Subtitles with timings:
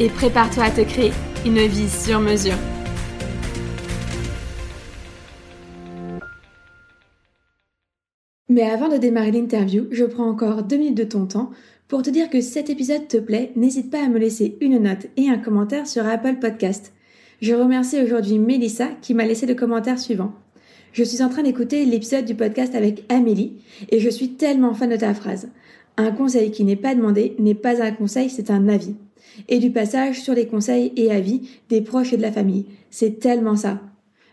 [0.00, 1.12] et prépare-toi à te créer
[1.44, 2.58] une vie sur mesure.
[8.48, 11.50] Mais avant de démarrer l'interview, je prends encore deux minutes de ton temps
[11.88, 15.06] pour te dire que cet épisode te plaît, n'hésite pas à me laisser une note
[15.16, 16.92] et un commentaire sur Apple Podcast.
[17.40, 20.32] Je remercie aujourd'hui Mélissa qui m'a laissé le commentaire suivant.
[20.92, 24.90] Je suis en train d'écouter l'épisode du podcast avec Amélie et je suis tellement fan
[24.90, 25.48] de ta phrase.
[25.96, 28.94] Un conseil qui n'est pas demandé n'est pas un conseil, c'est un avis.
[29.48, 32.66] Et du passage sur les conseils et avis des proches et de la famille.
[32.90, 33.80] C'est tellement ça.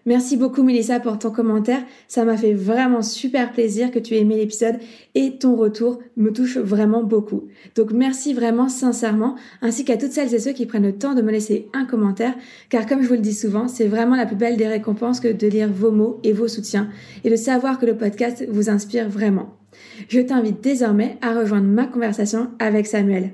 [0.06, 1.84] Merci beaucoup Melissa pour ton commentaire.
[2.08, 4.78] Ça m'a fait vraiment super plaisir que tu aies aimé l'épisode
[5.14, 7.44] et ton retour me touche vraiment beaucoup.
[7.76, 11.22] Donc merci vraiment sincèrement, ainsi qu'à toutes celles et ceux qui prennent le temps de
[11.22, 12.34] me laisser un commentaire,
[12.70, 15.32] car comme je vous le dis souvent, c'est vraiment la plus belle des récompenses que
[15.32, 16.90] de lire vos mots et vos soutiens
[17.24, 19.58] et de savoir que le podcast vous inspire vraiment.
[20.08, 23.34] Je t'invite désormais à rejoindre ma conversation avec Samuel.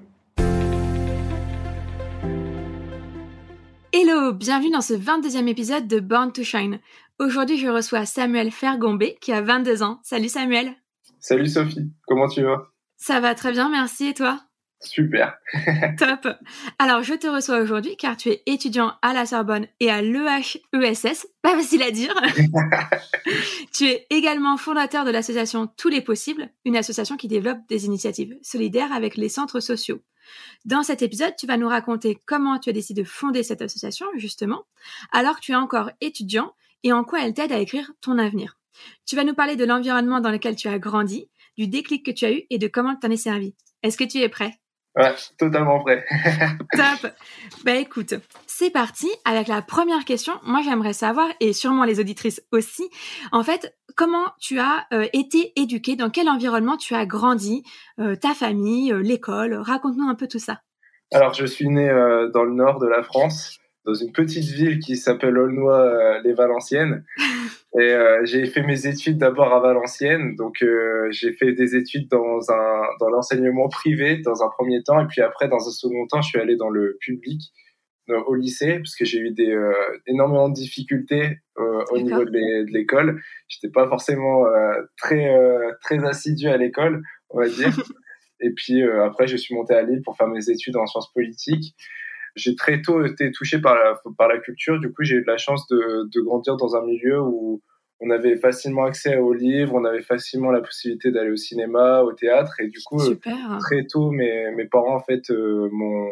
[4.36, 6.80] Bienvenue dans ce 22e épisode de Born to Shine.
[7.20, 10.00] Aujourd'hui, je reçois Samuel Fergombé qui a 22 ans.
[10.04, 10.74] Salut Samuel.
[11.20, 12.68] Salut Sophie, comment tu vas?
[12.98, 14.42] Ça va très bien, merci et toi?
[14.82, 15.38] Super.
[15.98, 16.28] Top.
[16.80, 21.28] Alors, je te reçois aujourd'hui car tu es étudiant à la Sorbonne et à l'EHESS.
[21.42, 22.14] Pas facile à dire.
[23.74, 28.36] tu es également fondateur de l'association Tous les Possibles, une association qui développe des initiatives
[28.42, 30.02] solidaires avec les centres sociaux.
[30.66, 34.08] Dans cet épisode, tu vas nous raconter comment tu as décidé de fonder cette association,
[34.16, 34.66] justement,
[35.12, 36.54] alors que tu es encore étudiant
[36.84, 38.58] et en quoi elle t'aide à écrire ton avenir.
[39.06, 42.26] Tu vas nous parler de l'environnement dans lequel tu as grandi, du déclic que tu
[42.26, 43.56] as eu et de comment tu en es servi.
[43.84, 44.60] Est-ce que tu es prêt?
[44.96, 46.06] Ouais, totalement prêt.
[46.74, 47.12] Top.
[47.64, 48.14] Bah écoute,
[48.58, 50.32] c'est parti avec la première question.
[50.44, 52.90] Moi, j'aimerais savoir, et sûrement les auditrices aussi,
[53.34, 57.64] en fait, comment tu as euh, été éduqué, dans quel environnement tu as grandi,
[58.00, 59.56] euh, ta famille, euh, l'école?
[59.56, 60.62] Raconte-nous un peu tout ça.
[61.12, 61.86] Alors, je suis né
[62.34, 67.04] dans le nord de la France, dans une petite ville qui s'appelle Aulnoy-les-Valenciennes.
[67.78, 67.94] Et
[68.24, 70.64] j'ai fait mes études d'abord à Valenciennes, donc
[71.12, 75.22] j'ai fait des études dans un dans l'enseignement privé dans un premier temps, et puis
[75.22, 77.52] après dans un second temps, je suis allé dans le public
[78.28, 79.58] au lycée parce que j'ai eu des
[80.08, 83.22] énormément de difficultés au niveau de l'école.
[83.48, 84.46] J'étais pas forcément
[84.98, 85.30] très
[85.82, 87.70] très assidu à l'école, on va dire.
[88.40, 91.76] et puis après, je suis monté à Lille pour faire mes études en sciences politiques
[92.36, 94.80] j'ai très tôt été touché par la, par la culture.
[94.80, 97.62] Du coup, j'ai eu de la chance de, de grandir dans un milieu où
[98.02, 102.12] on avait facilement accès aux livres, on avait facilement la possibilité d'aller au cinéma, au
[102.12, 102.60] théâtre.
[102.60, 103.00] Et du coup,
[103.60, 106.12] très tôt, mes, mes parents, en fait, euh, m'ont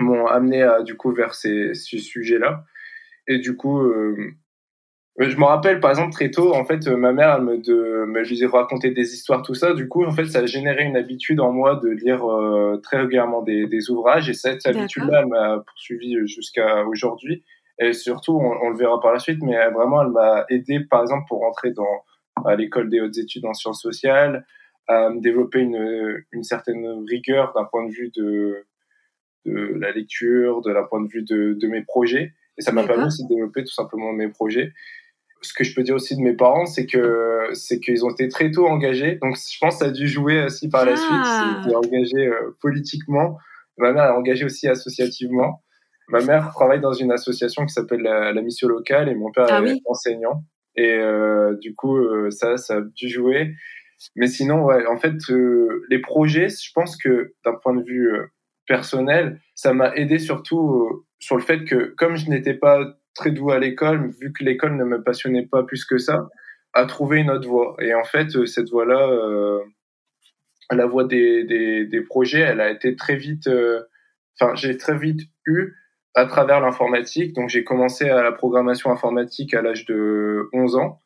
[0.00, 2.64] m'ont amené à, du coup vers ces, ces sujets-là.
[3.26, 4.34] Et du coup, euh,
[5.18, 8.24] je me rappelle, par exemple, très tôt, en fait, ma mère, elle me, de, me
[8.24, 9.74] disait raconter des histoires, tout ça.
[9.74, 12.98] Du coup, en fait, ça a généré une habitude en moi de lire euh, très
[12.98, 14.28] régulièrement des, des, ouvrages.
[14.30, 17.44] Et cette habitude-là, elle m'a poursuivi jusqu'à aujourd'hui.
[17.78, 21.24] Et surtout, on, le verra par la suite, mais vraiment, elle m'a aidé, par exemple,
[21.28, 22.04] pour rentrer dans
[22.46, 24.46] à l'école des hautes études en sciences sociales,
[24.88, 28.64] à développer une, une certaine rigueur d'un point de vue de,
[29.46, 32.32] de la lecture, de la point de vue de, de mes projets.
[32.58, 34.72] Et ça m'a permis aussi de développer tout simplement mes projets
[35.42, 38.28] ce que je peux dire aussi de mes parents, c'est que c'est qu'ils ont été
[38.28, 39.18] très tôt engagés.
[39.22, 41.10] Donc, je pense que ça a dû jouer aussi par la suite.
[41.10, 41.62] Ils ah.
[41.64, 43.38] étaient engagés euh, politiquement.
[43.78, 45.62] Ma mère est engagée aussi associativement.
[46.08, 49.62] Ma mère travaille dans une association qui s'appelle la, Mission Locale et mon père ah
[49.64, 50.44] est enseignant.
[50.76, 53.54] Et euh, du coup, euh, ça, ça a dû jouer.
[54.16, 58.10] Mais sinon, ouais, en fait, euh, les projets, je pense que d'un point de vue
[58.70, 62.78] personnel, ça m'a aidé surtout sur le fait que comme je n'étais pas
[63.16, 66.28] très doux à l'école, vu que l'école ne me passionnait pas plus que ça,
[66.72, 67.74] à trouver une autre voie.
[67.80, 69.10] Et en fait, cette voie-là,
[70.70, 73.50] la voie des, des, des, projets, elle a été très vite,
[74.40, 75.74] enfin, j'ai très vite eu
[76.14, 77.34] à travers l'informatique.
[77.34, 81.02] Donc j'ai commencé à la programmation informatique à l'âge de 11 ans,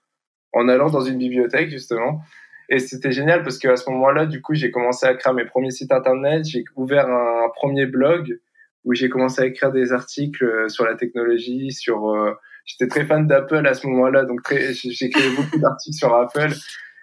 [0.53, 2.21] en allant dans une bibliothèque justement.
[2.69, 5.71] Et c'était génial parce qu'à ce moment-là, du coup, j'ai commencé à créer mes premiers
[5.71, 6.45] sites internet.
[6.45, 8.41] J'ai ouvert un, premier blog
[8.85, 12.11] où j'ai commencé à écrire des articles euh, sur la technologie, sur.
[12.11, 12.33] Euh,
[12.65, 16.53] j'étais très fan d'Apple à ce moment-là, donc j'ai créé beaucoup d'articles sur Apple.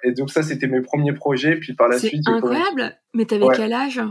[0.04, 1.56] Et donc ça, c'était mes premiers projets.
[1.56, 2.96] Puis par la suite, c'est incroyable.
[3.14, 4.02] Mais t'avais quel âge?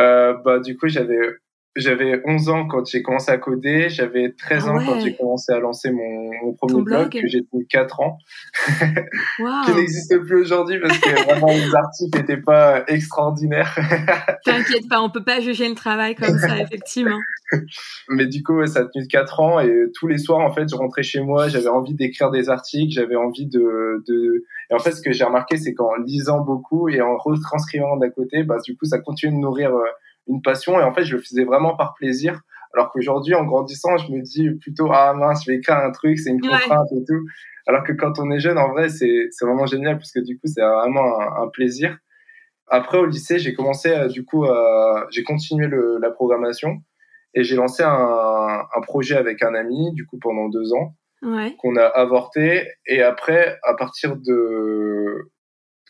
[0.00, 1.36] Euh, Bah du coup, j'avais
[1.76, 5.52] j'avais 11 ans quand j'ai commencé à coder, j'avais 13 ah ans quand j'ai commencé
[5.52, 8.18] à lancer mon, mon premier blog, que j'ai tenu 4 ans,
[9.66, 13.76] qui n'existe plus aujourd'hui parce que vraiment les articles n'étaient pas extraordinaires.
[14.44, 17.18] T'inquiète pas, on peut pas juger le travail comme ça, effectivement.
[18.08, 20.76] Mais du coup, ça a tenu 4 ans et tous les soirs, en fait, je
[20.76, 24.44] rentrais chez moi, j'avais envie d'écrire des articles, j'avais envie de, de...
[24.70, 28.10] Et en fait, ce que j'ai remarqué, c'est qu'en lisant beaucoup et en retranscrivant d'à
[28.10, 29.84] côté, bah, du coup, ça continue de nourrir euh,
[30.26, 32.40] une passion et en fait je le faisais vraiment par plaisir.
[32.74, 36.18] Alors qu'aujourd'hui en grandissant je me dis plutôt ah mince je vais écrire un truc
[36.18, 37.24] c'est une contrainte et tout.
[37.66, 40.38] Alors que quand on est jeune en vrai c'est c'est vraiment génial parce que du
[40.38, 41.98] coup c'est vraiment un, plaisir.
[42.66, 44.46] Après au lycée j'ai commencé du coup
[45.10, 46.82] j'ai continué le, la programmation
[47.34, 50.94] et j'ai lancé un, un projet avec un ami du coup pendant deux ans
[51.24, 51.54] ouais.
[51.58, 52.68] qu'on a avorté.
[52.86, 55.30] Et après à partir de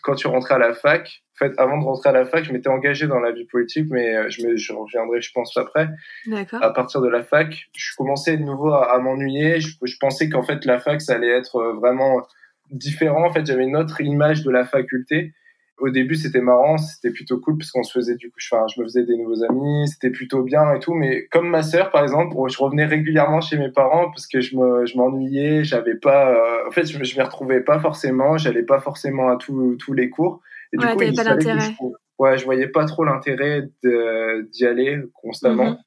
[0.04, 2.52] quand tu rentrais à la fac en fait, avant de rentrer à la fac, je
[2.52, 5.88] m'étais engagé dans la vie politique, mais euh, je, me, je reviendrai, je pense, après.
[6.26, 6.62] D'accord.
[6.62, 9.60] À partir de la fac, je commençais de nouveau à, m'ennuyer.
[9.60, 12.22] Je, je, pensais qu'en fait, la fac, ça allait être euh, vraiment
[12.70, 13.26] différent.
[13.26, 15.32] En fait, j'avais une autre image de la faculté.
[15.78, 18.80] Au début, c'était marrant, c'était plutôt cool parce qu'on se faisait du coup, enfin, je
[18.80, 20.94] me faisais des nouveaux amis, c'était plutôt bien et tout.
[20.94, 24.56] Mais comme ma sœur, par exemple, je revenais régulièrement chez mes parents parce que je
[24.56, 28.62] me, je m'ennuyais, j'avais pas, euh, en fait, je, je m'y retrouvais pas forcément, j'allais
[28.62, 30.40] pas forcément à tous tous les cours.
[30.72, 31.74] Et du ouais, pas d'intérêt.
[32.18, 35.70] Ouais, je voyais pas trop l'intérêt d'y aller constamment.
[35.70, 35.78] Mhm.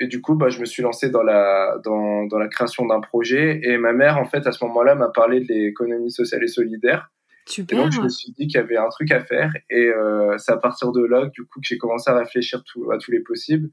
[0.00, 3.00] Et du coup, bah, je me suis lancé dans la, dans, dans la création d'un
[3.00, 3.60] projet.
[3.62, 7.12] Et ma mère, en fait, à ce moment-là, m'a parlé de l'économie sociale et solidaire.
[7.46, 7.78] Super.
[7.78, 9.52] Et donc, je me suis dit qu'il y avait un truc à faire.
[9.70, 12.90] Et euh, c'est à partir de là, du coup, que j'ai commencé à réfléchir tout,
[12.90, 13.70] à tous les possibles.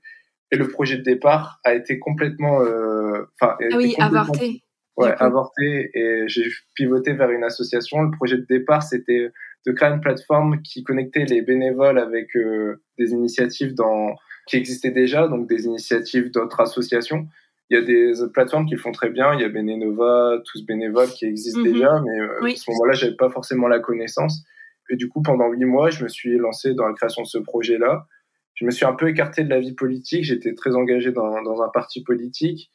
[0.52, 2.62] Et le projet de départ a été complètement.
[2.62, 4.64] Euh, enfin, ah oui, avorté.
[4.98, 5.90] Ouais, avorté.
[5.94, 8.02] Et j'ai pivoté vers une association.
[8.02, 9.32] Le projet de départ, c'était
[9.66, 14.16] de créer une plateforme qui connectait les bénévoles avec euh, des initiatives dans,
[14.48, 17.28] qui existaient déjà, donc des initiatives d'autres associations.
[17.72, 19.34] Il y a des plateformes qui le font très bien.
[19.34, 21.72] Il y a Benenova, tous bénévoles qui existent mhm.
[21.72, 24.44] déjà, mais euh, à ce moment-là, j'avais pas forcément la connaissance.
[24.90, 27.38] Et du coup, pendant huit mois, je me suis lancé dans la création de ce
[27.38, 28.08] projet-là.
[28.56, 30.26] Je me suis un peu écarté de la vie politique.
[30.26, 32.72] J'étais très engagé dans, dans un parti politique.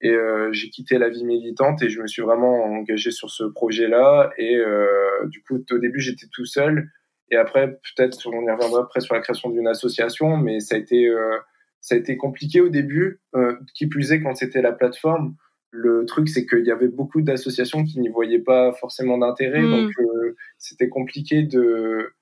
[0.00, 3.44] Et euh, j'ai quitté la vie militante et je me suis vraiment engagé sur ce
[3.44, 4.32] projet-là.
[4.38, 4.88] Et euh,
[5.28, 6.90] du coup, au début, j'étais tout seul.
[7.30, 10.78] Et après, peut-être, on y reviendra après sur la création d'une association, mais ça a
[10.78, 11.38] été, euh,
[11.82, 13.20] ça a été compliqué au début.
[13.34, 15.34] Euh, qui plus est, quand c'était la plateforme,
[15.70, 19.62] le truc, c'est qu'il y avait beaucoup d'associations qui n'y voyaient pas forcément d'intérêt.
[19.62, 19.70] Mmh.
[19.70, 22.12] Donc, euh, c'était compliqué de,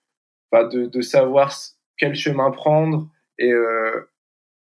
[0.50, 1.55] bah, de, de, savoir
[1.99, 4.00] quel chemin prendre et euh,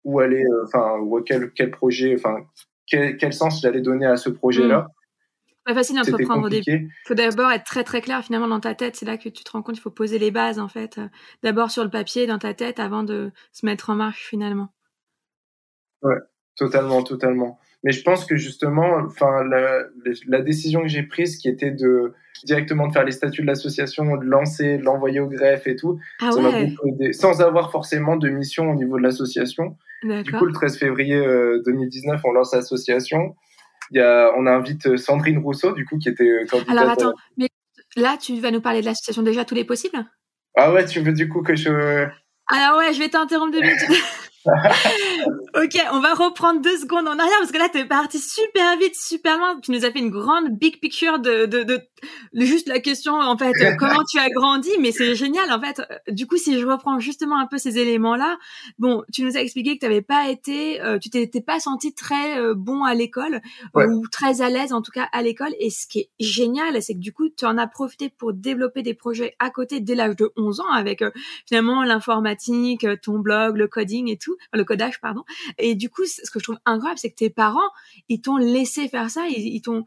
[0.04, 2.38] où aller, enfin, quel, quel projet, enfin,
[2.86, 4.80] quel, sens j'allais donner à ce projet-là.
[4.80, 4.92] Hmm.
[5.64, 6.90] Pas facile d'entreprendre au début.
[7.04, 8.96] Il faut d'abord être très très clair finalement dans ta tête.
[8.96, 10.98] C'est là que tu te rends compte qu'il faut poser les bases en fait.
[11.42, 14.70] D'abord sur le papier, dans ta tête, avant de se mettre en marche finalement.
[16.02, 16.16] Ouais,
[16.56, 17.58] totalement, totalement.
[17.84, 22.12] Mais je pense que justement, enfin, la, décision que j'ai prise, qui était de
[22.44, 25.98] directement de faire les statuts de l'association, de lancer, de l'envoyer au greffe et tout,
[26.20, 29.76] ah ça m'a beaucoup aidé, sans avoir forcément de mission au niveau de l'association.
[30.02, 31.20] Du coup, le 13 février
[31.64, 33.36] 2019, euh, on lance l'association.
[33.90, 36.76] Il y a, on invite euh, Sandrine Rousseau, du coup, qui était euh, candidate.
[36.76, 37.48] Alors attends, mais
[37.96, 40.04] là, tu vas nous parler de l'association déjà tous les possibles?
[40.56, 42.06] Ah ouais, tu veux du coup que je.
[42.48, 43.78] Alors ouais, je vais t'interrompre deux minutes.
[45.54, 48.76] ok, on va reprendre deux secondes en arrière parce que là, tu es parti super
[48.78, 49.58] vite, super loin.
[49.60, 51.80] Tu nous as fait une grande big picture de, de, de,
[52.34, 55.82] juste la question, en fait, comment tu as grandi, mais c'est génial, en fait.
[56.08, 58.38] Du coup, si je reprends justement un peu ces éléments-là,
[58.78, 61.94] bon, tu nous as expliqué que tu n'avais pas été, euh, tu t'étais pas senti
[61.94, 63.40] très euh, bon à l'école
[63.74, 65.54] ou très à l'aise, en tout cas, à l'école.
[65.58, 68.82] Et ce qui est génial, c'est que du coup, tu en as profité pour développer
[68.82, 71.10] des projets à côté dès l'âge de 11 ans avec euh,
[71.46, 74.28] finalement l'informatique, ton blog, le coding et tout.
[74.28, 75.17] tout, le codage, pardon.
[75.58, 77.70] Et du coup, ce que je trouve incroyable, c'est que tes parents,
[78.08, 79.84] ils t'ont laissé faire ça, ils, t'ont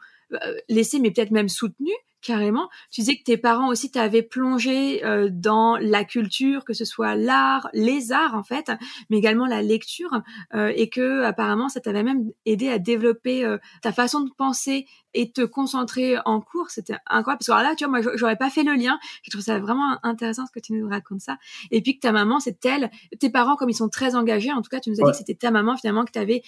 [0.70, 2.70] laissé, mais peut-être même soutenu carrément.
[2.92, 7.16] Tu disais que tes parents aussi t'avaient plongé euh, dans la culture, que ce soit
[7.16, 8.72] l'art, les arts en fait,
[9.10, 10.22] mais également la lecture,
[10.54, 14.86] euh, et que apparemment ça t'avait même aidé à développer euh, ta façon de penser
[15.14, 16.70] et te concentrer en cours.
[16.70, 18.98] C'était incroyable parce que alors là, tu vois, moi j'aurais pas fait le lien.
[19.24, 21.38] Je trouve ça vraiment intéressant ce que tu nous racontes ça.
[21.70, 24.54] Et puis que ta maman, c'est elle, tes parents comme ils sont très engagés.
[24.54, 26.44] En tout cas, tu nous as dit que c'était ta maman finalement que t'avais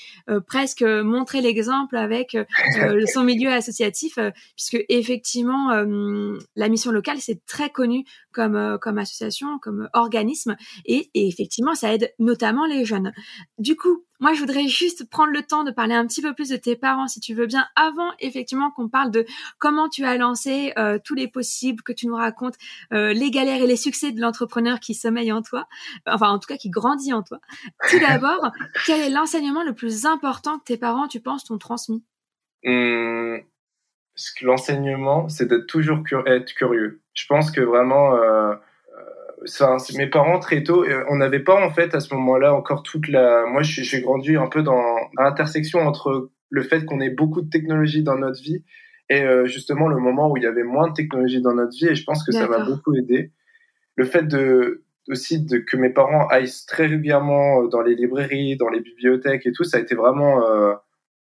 [0.47, 2.37] presque montré l'exemple avec
[3.13, 4.17] son milieu associatif,
[4.55, 10.55] puisque effectivement euh, la mission locale, c'est très connu comme, euh, comme association, comme organisme,
[10.85, 13.11] et, effectivement, ça aide notamment les jeunes.
[13.57, 16.49] Du coup, moi, je voudrais juste prendre le temps de parler un petit peu plus
[16.49, 19.25] de tes parents, si tu veux bien, avant effectivement qu'on parle de
[19.59, 22.55] comment tu as lancé euh, tous les possibles, que tu nous racontes
[22.91, 25.67] les galères et les succès de l'entrepreneur qui sommeille en toi,
[26.07, 27.39] enfin en tout cas qui grandit en toi.
[27.89, 28.51] Tout d'abord,
[28.85, 32.03] quel est l'enseignement le plus important que tes parents, tu penses, t'ont transmis?
[32.63, 33.39] Mmh,
[34.41, 37.01] l'enseignement, c'est d'être toujours être curieux.
[37.13, 38.53] Je pense que vraiment, euh,
[39.45, 42.53] ça, euh, mes parents très tôt, euh, on n'avait pas en fait à ce moment-là
[42.53, 43.45] encore toute la.
[43.45, 44.81] Moi, j'ai grandi un peu dans
[45.17, 48.63] l'intersection entre le fait qu'on ait beaucoup de technologie dans notre vie
[49.09, 51.87] et euh, justement le moment où il y avait moins de technologie dans notre vie.
[51.87, 53.31] Et je pense que ça m'a beaucoup aidé.
[53.95, 58.69] Le fait de aussi de, que mes parents aillent très régulièrement dans les librairies, dans
[58.69, 60.41] les bibliothèques et tout, ça a été vraiment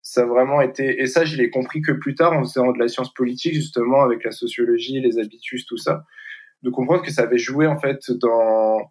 [0.02, 2.78] ça a vraiment été et ça je l'ai compris que plus tard en faisant de
[2.78, 6.04] la science politique justement avec la sociologie les habitus tout ça
[6.62, 8.90] de comprendre que ça avait joué en fait dans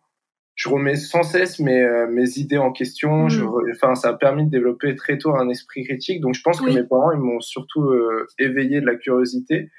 [0.60, 3.30] je remets sans cesse mes, euh, mes idées en question.
[3.30, 3.72] Je, mm.
[3.72, 6.20] enfin ça a permis de développer très tôt un esprit critique.
[6.20, 9.72] Donc je pense que mes parents ils m'ont surtout euh, éveillé de la curiosité.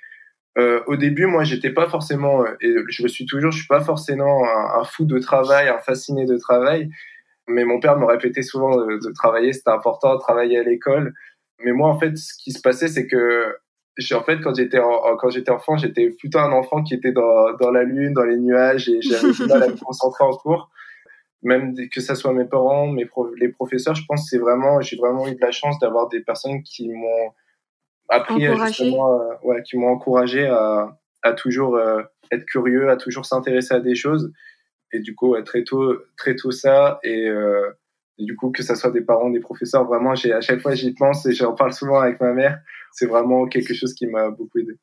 [0.58, 3.82] Euh, au début moi j'étais pas forcément et je le suis toujours je suis pas
[3.82, 6.90] forcément un, un fou de travail un fasciné de travail
[7.50, 11.14] mais mon père me répétait souvent de, travailler, c'était important, travailler à l'école.
[11.62, 13.56] Mais moi, en fait, ce qui se passait, c'est que
[14.12, 17.70] en fait, quand j'étais quand j'étais enfant, j'étais plutôt un enfant qui était dans, dans
[17.70, 20.70] la lune, dans les nuages, et j'avais du mal à me concentrer en cours.
[21.42, 24.96] Même que ça soit mes parents, mes les professeurs, je pense que c'est vraiment, j'ai
[24.96, 27.32] vraiment eu de la chance d'avoir des personnes qui m'ont
[28.08, 33.24] appris justement, euh, ouais, qui m'ont encouragé à, à toujours euh, être curieux, à toujours
[33.24, 34.32] s'intéresser à des choses
[34.92, 37.70] et du coup très tôt très tôt ça euh,
[38.18, 40.74] et, du coup que ça soit des parents des professeurs vraiment j'ai à chaque fois
[40.74, 42.60] j'y pense et j'en parle souvent avec ma mère
[42.92, 44.74] c'est vraiment quelque chose qui m'a beaucoup aidé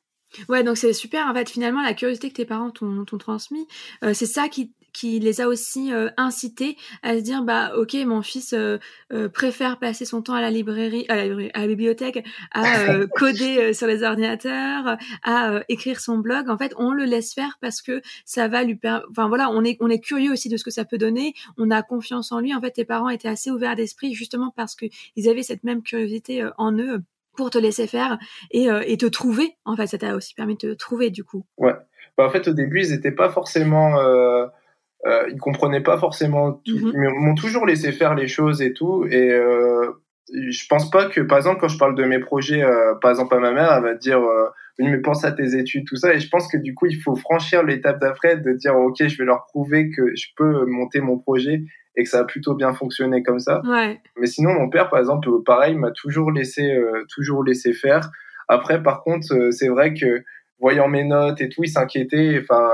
[0.48, 1.26] Ouais, donc c'est super.
[1.26, 3.66] En fait, finalement, la curiosité que tes parents t'ont transmis,
[4.04, 7.94] euh, c'est ça qui qui les a aussi euh, incités à se dire bah ok
[8.04, 8.78] mon fils euh,
[9.12, 12.64] euh, préfère passer son temps à la librairie à la, bibliothèque à
[13.14, 16.50] coder sur les ordinateurs à écrire son blog.
[16.50, 18.78] En fait on le laisse faire parce que ça va lui
[19.10, 21.34] enfin voilà on est on est curieux aussi de ce que ça peut donner.
[21.58, 22.52] On a confiance en lui.
[22.52, 25.82] En fait tes parents étaient assez ouverts d'esprit justement parce que ils avaient cette même
[25.82, 27.02] curiosité en eux
[27.36, 28.18] pour te laisser faire
[28.50, 29.56] et, et te trouver.
[29.64, 31.46] En fait ça t'a aussi permis de te trouver du coup.
[31.56, 31.74] Ouais.
[32.18, 34.46] Bah, en fait au début ils n'étaient pas forcément euh,
[35.06, 36.76] ils comprenaient pas forcément tout.
[36.76, 36.92] Mhm.
[36.94, 39.06] Ils m'ont toujours laissé faire les choses et tout.
[39.10, 39.90] Et euh,
[40.32, 43.34] je pense pas que, par exemple, quand je parle de mes projets, euh, par exemple
[43.34, 46.14] à ma mère, elle va dire euh, mais pense à tes études, tout ça.
[46.14, 49.18] Et je pense que du coup, il faut franchir l'étape d'après, de dire ok, je
[49.18, 51.62] vais leur prouver que je peux monter mon projet
[51.96, 53.60] et que ça a plutôt bien fonctionné comme ça.
[53.66, 54.00] Ouais.
[54.16, 58.10] Mais sinon, mon père, par exemple, pareil, m'a toujours laissé, euh, toujours laissé faire.
[58.46, 60.22] Après, par contre, euh, c'est vrai que
[60.58, 62.40] voyant mes notes et tout, il s'inquiétait.
[62.42, 62.68] Enfin,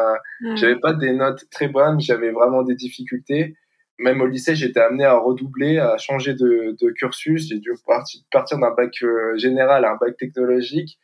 [0.56, 3.56] j'avais pas des notes très bonnes, j'avais vraiment des difficultés.
[3.98, 7.48] Même au lycée, j'étais amené à redoubler, à changer de, de cursus.
[7.48, 10.98] J'ai dû partir, d'un bac euh, général à un bac technologique.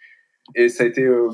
[0.56, 1.28] Et ça a été euh,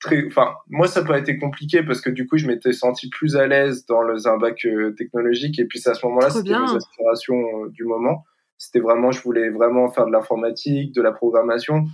[0.00, 3.36] très, enfin, moi, ça peut été compliqué parce que du coup, je m'étais senti plus
[3.36, 5.60] à l'aise dans le, un bac euh, technologique.
[5.60, 8.24] Et puis, à ce moment-là, c'était mes aspirations du moment.
[8.58, 11.84] C'était vraiment, je voulais vraiment faire de l'informatique, de la programmation.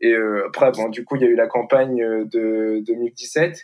[0.00, 3.58] Et euh, après, bon, du coup, il y a eu la campagne euh, de 2017.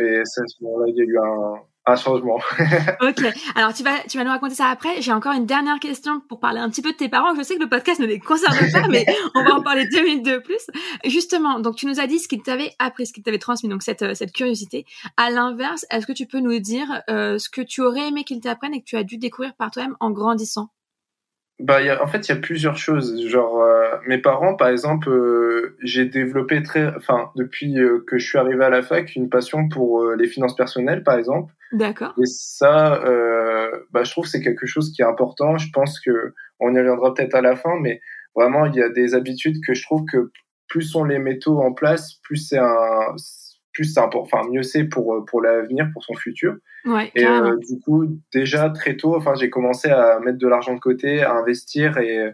[0.00, 2.36] Et à ce moment-là, il y a eu un, un changement.
[3.00, 3.24] ok.
[3.54, 5.00] Alors, tu vas, tu vas nous raconter ça après.
[5.00, 7.34] J'ai encore une dernière question pour parler un petit peu de tes parents.
[7.34, 10.02] Je sais que le podcast ne les concerne pas, mais on va en parler deux
[10.02, 10.66] minutes de plus.
[11.04, 13.82] Justement, donc tu nous as dit ce qu'ils t'avaient appris, ce qu'ils t'avaient transmis, donc
[13.82, 14.84] cette, cette curiosité.
[15.16, 18.40] À l'inverse, est-ce que tu peux nous dire euh, ce que tu aurais aimé qu'ils
[18.40, 20.68] t'apprennent et que tu as dû découvrir par toi-même en grandissant?
[21.60, 23.26] Bah, y a, en fait, il y a plusieurs choses.
[23.26, 28.26] Genre, euh, mes parents, par exemple, euh, j'ai développé très, enfin, depuis euh, que je
[28.26, 31.52] suis arrivé à la fac, une passion pour les finances personnelles, par exemple.
[31.72, 32.14] D'accord.
[32.18, 33.02] Et ça,
[33.92, 35.58] bah, je trouve que c'est quelque chose qui est important.
[35.58, 38.00] Je pense que on y reviendra peut-être à la fin, mais
[38.34, 40.30] vraiment, il y a des habitudes que je trouve que
[40.68, 43.16] plus on les met tôt en place, plus c'est un,
[43.72, 46.56] plus c'est enfin mieux c'est pour pour l'avenir, pour son futur.
[46.84, 50.80] Ouais, et du coup, déjà très tôt, enfin j'ai commencé à mettre de l'argent de
[50.80, 52.32] côté, à investir et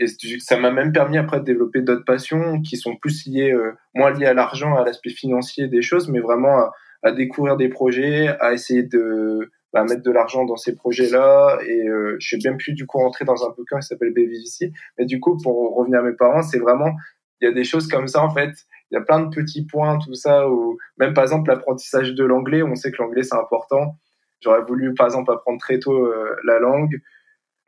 [0.00, 0.06] et
[0.38, 3.52] ça m'a même permis après de développer d'autres passions qui sont plus liées,
[3.96, 7.68] moins liées à l'argent, à l'aspect financier des choses, mais vraiment à, à découvrir des
[7.68, 11.58] projets, à essayer de bah, mettre de l'argent dans ces projets-là.
[11.66, 14.72] Et euh, je suis bien plus du coup rentré dans un bouquin qui s'appelle BVC.
[14.98, 16.96] Mais du coup, pour revenir à mes parents, c'est vraiment
[17.40, 18.52] il y a des choses comme ça en fait.
[18.90, 20.48] Il y a plein de petits points, tout ça.
[20.48, 22.62] Ou même par exemple l'apprentissage de l'anglais.
[22.62, 23.96] On sait que l'anglais c'est important.
[24.40, 27.00] J'aurais voulu par exemple apprendre très tôt euh, la langue.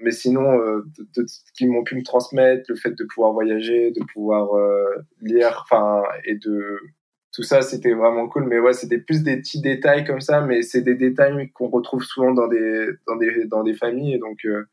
[0.01, 0.83] Mais sinon, euh,
[1.17, 4.85] de, ce qu'ils m'ont pu me transmettre, le fait de pouvoir voyager, de pouvoir euh,
[5.21, 6.79] lire, enfin, et de
[7.33, 8.47] tout ça, c'était vraiment cool.
[8.47, 12.03] Mais ouais, c'était plus des petits détails comme ça, mais c'est des détails qu'on retrouve
[12.03, 14.15] souvent dans des, dans des, dans des familles.
[14.15, 14.65] Et donc, euh,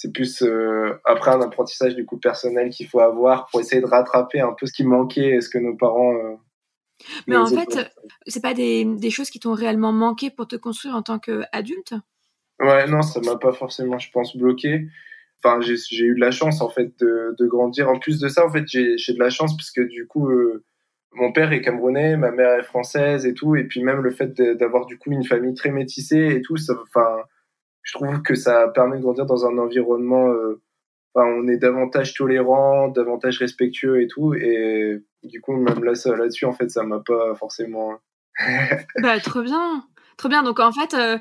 [0.00, 3.86] c'est plus euh, après un apprentissage du coup personnel qu'il faut avoir pour essayer de
[3.86, 6.14] rattraper un peu ce qui manquait et ce que nos parents.
[6.14, 6.36] Euh,
[7.26, 7.90] mais en fait,
[8.24, 11.94] c'est pas des, des choses qui t'ont réellement manqué pour te construire en tant qu'adulte?
[12.60, 14.86] Ouais, non, ça m'a pas forcément, je pense, bloqué.
[15.42, 17.88] Enfin, j'ai eu de la chance en fait de, de, grandir.
[17.88, 20.30] En plus de ça, en fait, j'ai de la chance parce que du coup,
[21.12, 24.40] mon père est camerounais, ma mère est française et tout, et puis même le fait
[24.40, 27.24] d'avoir du coup une famille très métissée et tout, ça, enfin,
[27.82, 30.60] je trouve que ça permet de grandir dans un environnement, euh,
[31.14, 36.44] enfin, on est davantage tolérant, davantage respectueux et tout, et du coup même là là-dessus
[36.44, 37.98] en fait ça m'a pas forcément.
[39.02, 39.84] bah trop bien,
[40.16, 40.42] trop bien.
[40.42, 41.18] Donc en fait, euh,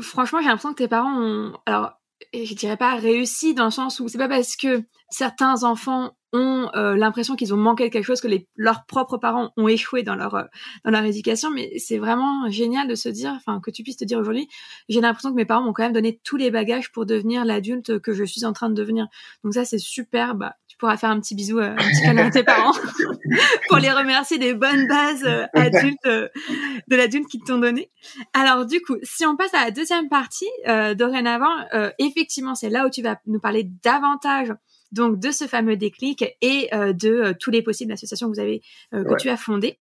[0.00, 1.92] franchement j'ai l'impression que tes parents ont, alors
[2.34, 6.70] je dirais pas réussi dans le sens où c'est pas parce que certains enfants ont
[6.74, 10.02] euh, l'impression qu'ils ont manqué de quelque chose que les, leurs propres parents ont échoué
[10.02, 10.44] dans leur euh,
[10.84, 11.50] dans leur éducation.
[11.50, 14.48] Mais c'est vraiment génial de se dire enfin que tu puisses te dire aujourd'hui
[14.88, 17.98] j'ai l'impression que mes parents m'ont quand même donné tous les bagages pour devenir l'adulte
[18.00, 19.08] que je suis en train de devenir.
[19.44, 20.34] Donc ça c'est super.
[20.34, 22.74] Bah tu pourras faire un petit bisou euh, un petit câlin à tes parents
[23.68, 27.90] pour les remercier des bonnes bases adultes de l'adulte qu'ils t'ont donné.
[28.34, 30.48] Alors du coup si on passe à la deuxième partie
[30.96, 31.54] dorénavant
[31.98, 34.52] effectivement c'est là où tu vas nous parler davantage
[34.92, 38.40] donc de ce fameux déclic et euh, de euh, tous les possibles associations que vous
[38.40, 38.62] avez
[38.94, 39.78] euh, que tu as fondées.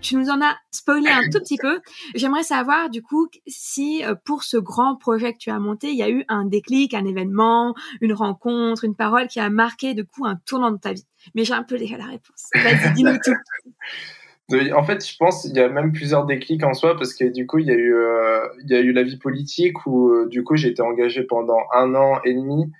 [0.00, 1.80] Tu nous en as spoilé un tout petit peu.
[2.14, 6.04] J'aimerais savoir du coup si pour ce grand projet que tu as monté, il y
[6.04, 10.24] a eu un déclic, un événement, une rencontre, une parole qui a marqué du coup
[10.24, 11.06] un tournant de ta vie.
[11.34, 12.48] Mais j'ai un peu déjà la réponse.
[12.54, 13.34] Vas-y, dis-nous tout.
[14.50, 17.46] En fait, je pense qu'il y a même plusieurs déclics en soi parce que du
[17.46, 20.26] coup, il y a eu, euh, il y a eu la vie politique où euh,
[20.26, 22.72] du coup, j'ai été engagé pendant un an et demi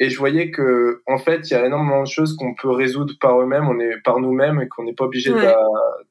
[0.00, 3.14] et je voyais que en fait, il y a énormément de choses qu'on peut résoudre
[3.20, 5.32] par eux-mêmes, on est par nous-mêmes et qu'on n'est pas obligé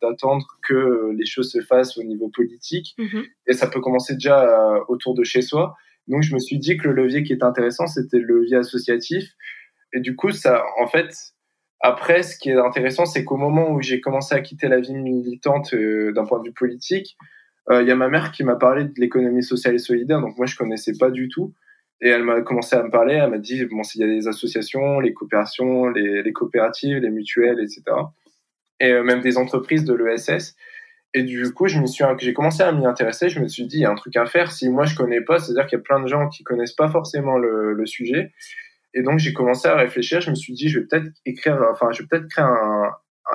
[0.02, 2.96] d'attendre que les choses se fassent au niveau politique.
[3.00, 3.26] Mm-hmm.
[3.48, 5.76] Et ça peut commencer déjà euh, autour de chez soi.
[6.08, 9.32] Donc, je me suis dit que le levier qui était intéressant, c'était le levier associatif.
[9.94, 11.14] Et du coup, ça, en fait,
[11.80, 14.96] après, ce qui est intéressant, c'est qu'au moment où j'ai commencé à quitter la vie
[14.96, 17.18] militante euh, d'un point de vue politique,
[17.70, 20.38] euh, il y a ma mère qui m'a parlé de l'économie sociale et solidaire, donc
[20.38, 21.54] moi je connaissais pas du tout.
[22.02, 24.28] Et elle m'a commencé à me parler, elle m'a dit, bon, s'il y a des
[24.28, 27.84] associations, les coopérations, les, coopératives, les mutuelles, etc.
[28.80, 30.56] Et euh, même des entreprises de l'ESS.
[31.16, 33.30] Et du coup, je me suis, j'ai commencé à m'y intéresser.
[33.30, 34.52] Je me suis dit, il y a un truc à faire.
[34.52, 36.90] Si moi je connais pas, c'est-à-dire qu'il y a plein de gens qui connaissent pas
[36.90, 38.32] forcément le sujet.
[38.98, 40.22] Et donc j'ai commencé à réfléchir.
[40.22, 42.92] Je me suis dit, je vais peut-être écrire, enfin, je vais peut-être créer un,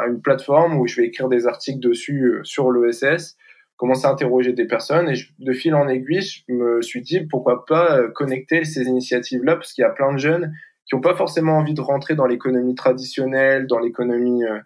[0.09, 3.37] une plateforme où je vais écrire des articles dessus euh, sur l'ESS,
[3.77, 5.09] commencer à interroger des personnes.
[5.09, 9.55] Et de fil en aiguille, je me suis dit, pourquoi pas euh, connecter ces initiatives-là,
[9.55, 10.53] parce qu'il y a plein de jeunes
[10.85, 14.59] qui n'ont pas forcément envie de rentrer dans l'économie traditionnelle, dans l'économie, euh,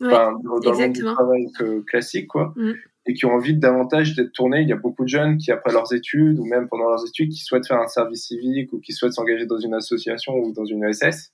[0.00, 1.46] dans, le monde du travail
[1.86, 2.52] classique, quoi.
[2.56, 2.72] Mm
[3.06, 4.60] et qui ont envie davantage d'être tournés.
[4.60, 7.30] Il y a beaucoup de jeunes qui, après leurs études ou même pendant leurs études,
[7.30, 10.64] qui souhaitent faire un service civique ou qui souhaitent s'engager dans une association ou dans
[10.64, 11.32] une ESS.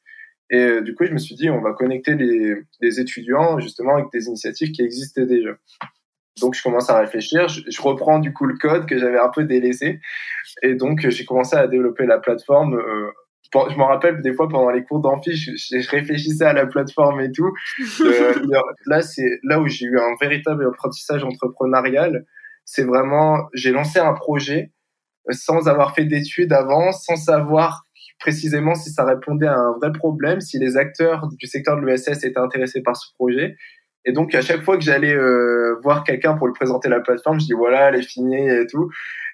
[0.51, 3.97] Et euh, du coup, je me suis dit, on va connecter les, les, étudiants justement
[3.97, 5.51] avec des initiatives qui existaient déjà.
[6.41, 7.49] Donc, je commence à réfléchir.
[7.49, 10.01] Je, je reprends du coup le code que j'avais un peu délaissé.
[10.63, 13.11] Et donc, j'ai commencé à développer la plateforme euh,
[13.53, 17.33] je me rappelle des fois pendant les cours d'amphi, je, réfléchissais à la plateforme et
[17.33, 17.53] tout.
[18.01, 18.35] Euh,
[18.87, 22.25] là, c'est là où j'ai eu un véritable apprentissage entrepreneurial.
[22.65, 24.71] C'est vraiment, j'ai lancé un projet
[25.31, 27.85] sans avoir fait d'études avant, sans savoir
[28.19, 32.25] précisément si ça répondait à un vrai problème, si les acteurs du secteur de l'ESS
[32.25, 33.57] étaient intéressés par ce projet.
[34.05, 37.41] Et donc, à chaque fois que j'allais euh, voir quelqu'un pour lui présenter la plateforme,
[37.41, 38.89] je dis voilà, elle est finie et tout.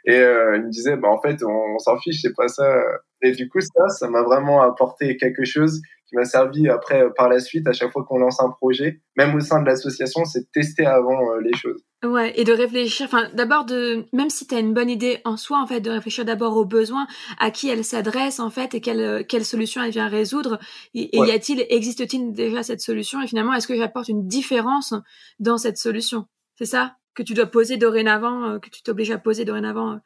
[0.05, 2.83] Et euh, il me disait, bah, en fait, on, s'en fiche, c'est pas ça.
[3.23, 7.29] Et du coup, ça, ça m'a vraiment apporté quelque chose qui m'a servi après, par
[7.29, 10.41] la suite, à chaque fois qu'on lance un projet, même au sein de l'association, c'est
[10.41, 11.83] de tester avant euh, les choses.
[12.05, 15.37] Ouais, et de réfléchir, enfin, d'abord de, même si tu as une bonne idée en
[15.37, 17.07] soi, en fait, de réfléchir d'abord aux besoins,
[17.39, 20.59] à qui elle s'adresse, en fait, et quelle, quelle solution elle vient résoudre.
[20.95, 23.23] Et, y a-t-il, existe-t-il déjà cette solution?
[23.23, 24.95] Et finalement, est-ce que j'apporte une différence
[25.39, 26.27] dans cette solution?
[26.59, 26.97] C'est ça?
[27.15, 29.93] Que tu dois poser dorénavant, euh, que tu t'obliges à poser dorénavant.
[29.93, 29.99] Euh?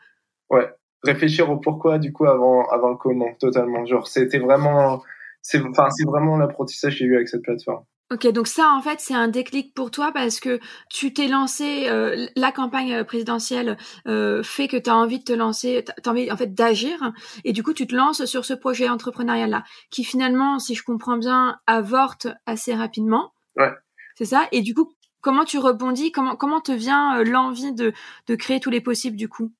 [0.50, 0.70] Ouais.
[1.06, 3.84] Réfléchir au pourquoi, du coup, avant, avant le comment, totalement.
[3.86, 5.02] Genre, c'était vraiment,
[5.42, 7.84] c'est, enfin, c'est vraiment l'apprentissage que j'ai eu avec cette plateforme.
[8.12, 11.88] Ok, donc ça en fait c'est un déclic pour toi parce que tu t'es lancé,
[11.88, 16.08] euh, la campagne euh, présidentielle euh, fait que tu as envie de te lancer, tu
[16.08, 19.50] as envie en fait d'agir et du coup tu te lances sur ce projet entrepreneurial
[19.50, 23.32] là qui finalement, si je comprends bien, avorte assez rapidement.
[23.56, 23.72] Ouais.
[24.14, 24.46] C'est ça?
[24.52, 26.12] Et du coup, comment tu rebondis?
[26.12, 27.92] Comment comment te vient l'envie de,
[28.28, 29.50] de créer tous les possibles du coup?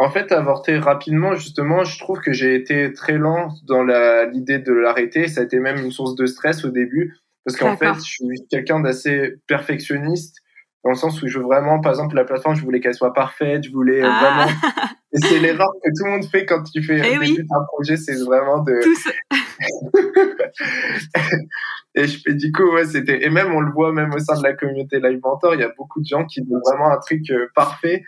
[0.00, 3.82] En fait, avorter rapidement, justement, je trouve que j'ai été très lent dans
[4.30, 5.26] l'idée de l'arrêter.
[5.26, 8.46] Ça a été même une source de stress au début parce qu'en fait, je suis
[8.50, 10.36] quelqu'un d'assez perfectionniste
[10.84, 13.12] dans le sens où je veux vraiment, par exemple, la plateforme, je voulais qu'elle soit
[13.12, 14.20] parfaite, je voulais ah.
[14.20, 14.46] vraiment.
[15.12, 18.22] Et c'est l'erreur que tout le monde fait quand tu fais eh un projet, c'est
[18.22, 18.74] vraiment de.
[21.94, 23.24] et je fais du coup, ouais, c'était.
[23.24, 25.64] Et même, on le voit même au sein de la communauté Live Mentor, il y
[25.64, 28.04] a beaucoup de gens qui veulent vraiment un truc euh, parfait.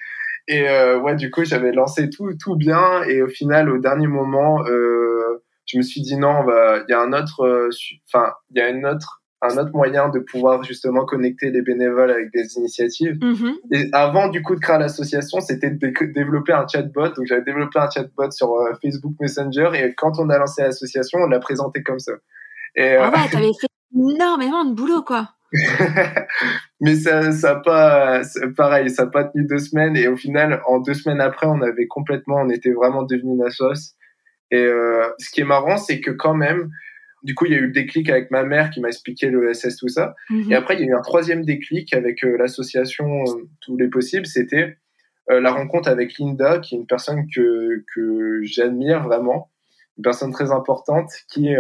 [0.51, 3.05] Et euh, ouais, du coup, j'avais lancé tout, tout bien.
[3.05, 7.01] Et au final, au dernier moment, euh, je me suis dit non, il y a
[7.01, 7.71] un autre, euh,
[8.13, 12.11] enfin, il y a une autre un autre moyen de pouvoir justement connecter les bénévoles
[12.11, 13.15] avec des initiatives.
[13.15, 13.55] Mm-hmm.
[13.73, 17.09] Et avant du coup de créer l'association, c'était de développer un chatbot.
[17.09, 21.21] Donc j'avais développé un chatbot sur euh, Facebook Messenger et quand on a lancé l'association,
[21.21, 22.13] on l'a présenté comme ça.
[22.77, 25.31] Et, euh, ah ouais, t'avais fait énormément de boulot quoi.
[26.81, 28.23] Mais ça, ça a pas,
[28.57, 31.61] pareil, ça a pas tenu deux semaines et au final, en deux semaines après, on
[31.61, 33.95] avait complètement, on était vraiment devenu une assoce.
[34.51, 36.71] Et euh, ce qui est marrant, c'est que quand même,
[37.23, 39.53] du coup, il y a eu le déclic avec ma mère qui m'a expliqué le
[39.53, 40.15] SS, tout ça.
[40.31, 40.53] Mhm.
[40.53, 43.89] Et après, il y a eu un troisième déclic avec euh, l'association euh, Tous les
[43.89, 44.27] Possibles.
[44.27, 44.77] C'était
[45.29, 49.49] la rencontre avec Linda, qui est une personne que, que j'admire vraiment,
[49.97, 51.51] une personne très importante qui,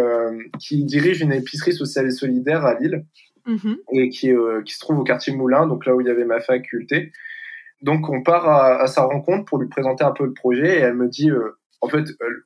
[0.59, 3.05] qui dirige une épicerie sociale et solidaire à Lille
[3.47, 3.77] mhm.
[3.93, 4.33] et qui,
[4.65, 7.13] qui se trouve au quartier Moulin, donc là où il y avait ma faculté.
[7.83, 10.95] Donc, on part à, sa rencontre pour lui présenter un peu le projet et elle
[10.95, 11.31] me dit
[11.83, 12.05] en fait,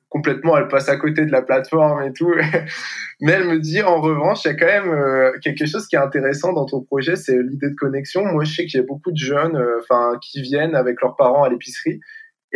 [0.09, 2.33] complètement, elle passe à côté de la plateforme et tout.
[3.21, 5.95] Mais elle me dit, en revanche, il y a quand même euh, quelque chose qui
[5.95, 8.23] est intéressant dans ton projet, c'est l'idée de connexion.
[8.25, 11.15] Moi, je sais qu'il y a beaucoup de jeunes, euh, enfin, qui viennent avec leurs
[11.17, 11.99] parents à l'épicerie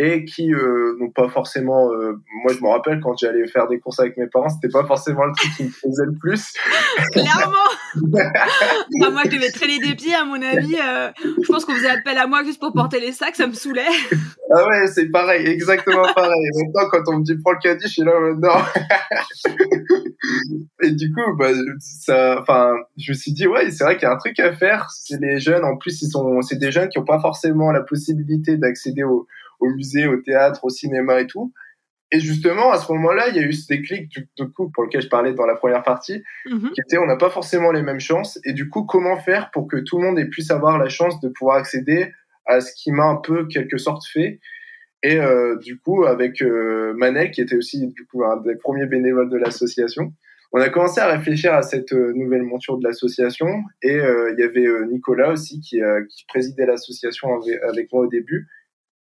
[0.02, 1.92] et qui euh, n'ont pas forcément.
[1.92, 4.86] Euh, moi, je me rappelle quand j'allais faire des courses avec mes parents, c'était pas
[4.86, 6.54] forcément le truc qui me faisait le plus.
[7.12, 7.52] Clairement.
[9.12, 10.74] moi, je devais traîner des pieds, à mon avis.
[10.74, 13.52] Euh, je pense qu'on faisait appel à moi juste pour porter les sacs, ça me
[13.52, 13.84] saoulait.
[14.50, 16.50] ah ouais, c'est pareil, exactement pareil.
[16.54, 18.48] Maintenant, quand on me dit prends le caddie, je suis là, non.
[20.82, 24.10] et du coup, bah, ça, enfin, je me suis dit ouais, c'est vrai qu'il y
[24.10, 24.88] a un truc à faire.
[24.90, 27.82] C'est les jeunes, en plus, ils sont, c'est des jeunes qui n'ont pas forcément la
[27.82, 29.26] possibilité d'accéder au
[29.60, 31.52] au musée, au théâtre, au cinéma et tout.
[32.12, 35.00] Et justement, à ce moment-là, il y a eu ce déclic, du, coup, pour lequel
[35.00, 36.72] je parlais dans la première partie, mhm.
[36.72, 38.40] qui était on n'a pas forcément les mêmes chances.
[38.44, 41.28] Et du coup, comment faire pour que tout le monde puisse avoir la chance de
[41.28, 42.12] pouvoir accéder
[42.46, 44.40] à ce qui m'a un peu, quelque sorte, fait?
[45.02, 48.86] Et euh, du coup, avec euh, Manel, qui était aussi du coup un des premiers
[48.86, 50.12] bénévoles de l'association,
[50.52, 53.62] on a commencé à réfléchir à cette euh, nouvelle monture de l'association.
[53.82, 58.48] Et il y avait Nicolas aussi qui, qui présidait l'association avec, moi au début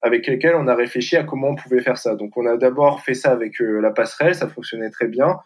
[0.06, 2.14] avec lesquels on a réfléchi à comment on pouvait faire ça.
[2.14, 5.40] Donc on a d'abord fait ça avec euh, la passerelle, ça fonctionnait très bien.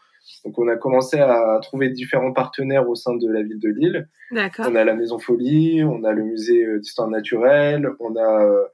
[0.44, 4.10] Donc on a commencé à trouver différents partenaires au sein de la ville de Lille.
[4.68, 8.66] On a la Maison Folie, on a le musée euh, d'histoire naturelle, on a euh,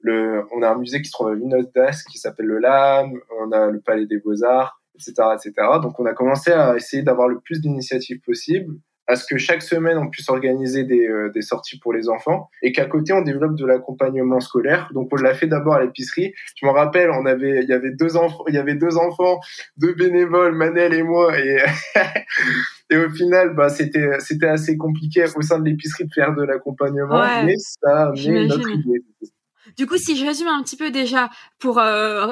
[0.00, 3.18] le, on a un musée qui se trouve à Vinos d'As qui s'appelle le LAM,
[3.40, 5.52] on a le Palais des Beaux-Arts, etc., etc.
[5.82, 8.74] Donc on a commencé à essayer d'avoir le plus d'initiatives possibles
[9.10, 12.48] à ce que chaque semaine on puisse organiser des, euh, des sorties pour les enfants
[12.62, 14.88] et qu'à côté on développe de l'accompagnement scolaire.
[14.94, 16.32] Donc on l'a fait d'abord à l'épicerie.
[16.56, 19.40] Je me rappelle, on avait, il y avait deux enfants, il y avait deux enfants,
[19.76, 21.58] deux bénévoles, Manel et moi, et
[22.90, 26.44] et au final, bah c'était c'était assez compliqué au sein de l'épicerie de faire de
[26.44, 29.02] l'accompagnement, mais ça a notre idée.
[29.76, 32.26] Du coup, si je résume un petit peu déjà pour euh,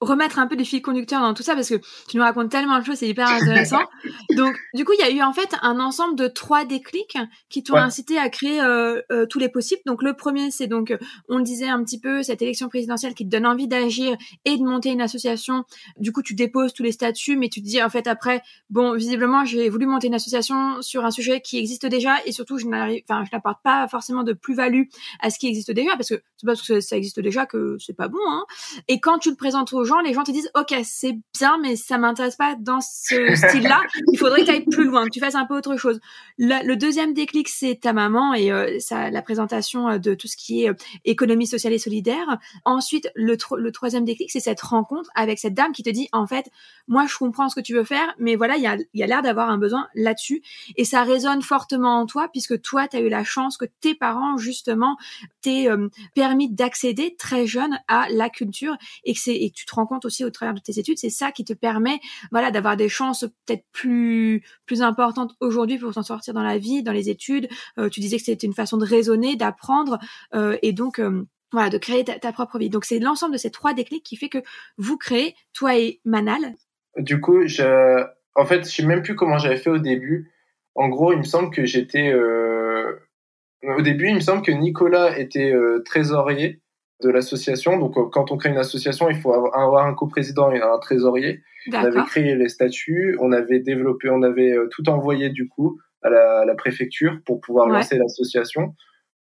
[0.00, 1.76] remettre un peu des fils conducteurs dans tout ça parce que
[2.08, 3.80] tu nous racontes tellement de choses, c'est hyper intéressant.
[4.36, 7.16] donc, du coup, il y a eu en fait un ensemble de trois déclics
[7.48, 9.80] qui t'ont incité à créer euh, euh, tous les possibles.
[9.86, 13.14] Donc, le premier, c'est donc, euh, on le disait un petit peu, cette élection présidentielle
[13.14, 15.64] qui te donne envie d'agir et de monter une association.
[15.98, 18.94] Du coup, tu déposes tous les statuts, mais tu te dis en fait après, bon,
[18.94, 22.66] visiblement, j'ai voulu monter une association sur un sujet qui existe déjà et surtout, je
[22.66, 24.84] n'arrive, enfin, je n'apporte pas forcément de plus-value
[25.20, 27.96] à ce qui existe déjà parce que c'est parce que ça existe déjà que c'est
[27.96, 28.18] pas bon.
[28.28, 28.44] Hein.
[28.88, 31.76] Et quand tu le présentes aux gens, les gens te disent ok c'est bien mais
[31.76, 33.80] ça m'intéresse pas dans ce style-là.
[34.12, 36.00] Il faudrait que tu ailles plus loin, que tu fasses un peu autre chose.
[36.38, 40.36] Le, deuxième déclic c'est ta maman et euh, ça, la présentation euh, de tout ce
[40.36, 42.38] qui est euh, économie sociale et solidaire.
[42.64, 46.26] Ensuite le, le troisième déclic c'est cette rencontre avec cette dame qui te dit en
[46.26, 46.50] fait
[46.88, 49.06] moi je comprends ce que tu veux faire mais voilà il y a, y a
[49.06, 50.42] l'air d'avoir un besoin là-dessus
[50.76, 53.94] et ça résonne fortement en toi puisque toi tu as eu la chance que tes
[53.94, 54.96] parents justement
[55.40, 55.68] t'aient
[56.14, 59.86] permis d'accéder très jeune à la culture et que c'est et que tu te rends
[59.86, 62.88] compte aussi au travers de tes études, c'est ça qui te permet voilà d'avoir des
[62.88, 67.48] chances peut-être plus plus importantes aujourd'hui pour s'en sortir dans la vie, dans les études.
[67.78, 69.98] Euh, tu disais que c'était une façon de raisonner, d'apprendre
[70.34, 72.70] euh, et donc euh, voilà, de créer ta, propre vie.
[72.70, 74.42] Donc c'est l'ensemble de ces trois déclics qui fait que
[74.78, 76.54] vous créez, toi et Manal.
[76.96, 80.32] Du coup, je, en fait, je sais même plus comment j'avais fait au début.
[80.74, 85.54] En gros, il me semble que j'étais, au début, il me semble que Nicolas était
[85.84, 86.60] trésorier
[87.02, 87.78] de l'association.
[87.78, 91.42] Donc, euh, quand on crée une association, il faut avoir un coprésident et un trésorier.
[91.72, 95.80] On avait créé les statuts, on avait développé, on avait euh, tout envoyé du coup
[96.02, 98.74] à la, préfecture pour pouvoir lancer l'association.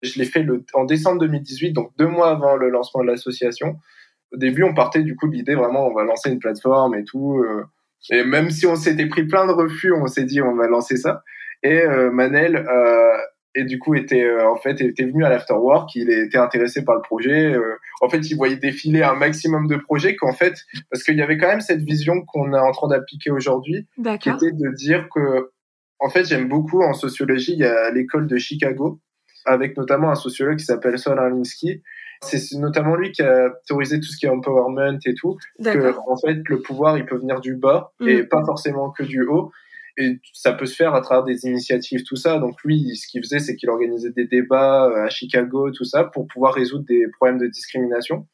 [0.01, 3.77] Je l'ai fait le, en décembre 2018, donc deux mois avant le lancement de l'association.
[4.33, 7.05] Au début, on partait du coup de l'idée vraiment, on va lancer une plateforme et
[7.05, 7.39] tout.
[7.39, 7.63] Euh,
[8.09, 10.97] et même si on s'était pris plein de refus, on s'est dit on va lancer
[10.97, 11.23] ça.
[11.63, 11.81] Et
[12.11, 12.67] Manel
[13.55, 16.95] et du coup était euh, en fait était venu à l'afterwork il était intéressé par
[16.95, 20.55] le projet euh, en fait il voyait défiler un maximum de projets qu'en fait
[20.89, 23.87] parce qu'il y avait quand même cette vision qu'on est en train d'appliquer aujourd'hui
[24.19, 25.51] qui était de dire que
[25.99, 28.99] en fait j'aime beaucoup en sociologie il y a l'école de Chicago
[29.45, 31.81] avec notamment un sociologue qui s'appelle Sol Alinsky
[32.21, 36.17] c'est notamment lui qui a théorisé tout ce qui est empowerment et tout que en
[36.17, 38.29] fait le pouvoir il peut venir du bas et mm.
[38.29, 39.51] pas forcément que du haut
[39.97, 42.39] et ça peut se faire à travers des initiatives, tout ça.
[42.39, 46.03] Donc lui, ce qu'il faisait, c'est qu'il organisait des débats euh, à Chicago, tout ça,
[46.03, 48.27] pour pouvoir résoudre des problèmes de discrimination.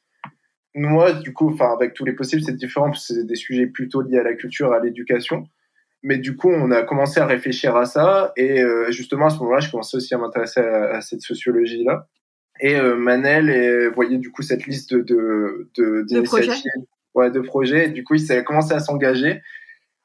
[0.76, 3.68] Moi, du coup, enfin, avec tous les possibles, c'est différent, parce que c'est des sujets
[3.68, 5.48] plutôt liés à la culture, à l'éducation.
[6.02, 9.40] Mais du coup, on a commencé à réfléchir à ça, et euh, justement, à ce
[9.40, 12.08] moment-là, je commençais aussi à m'intéresser à, cette sociologie-là.
[12.62, 16.72] Et euh, Manel et, voyait du coup cette liste de, de, d'initiatives,
[17.16, 17.88] ouais, de projets.
[17.88, 19.42] Et du coup, il a commencé à s'engager.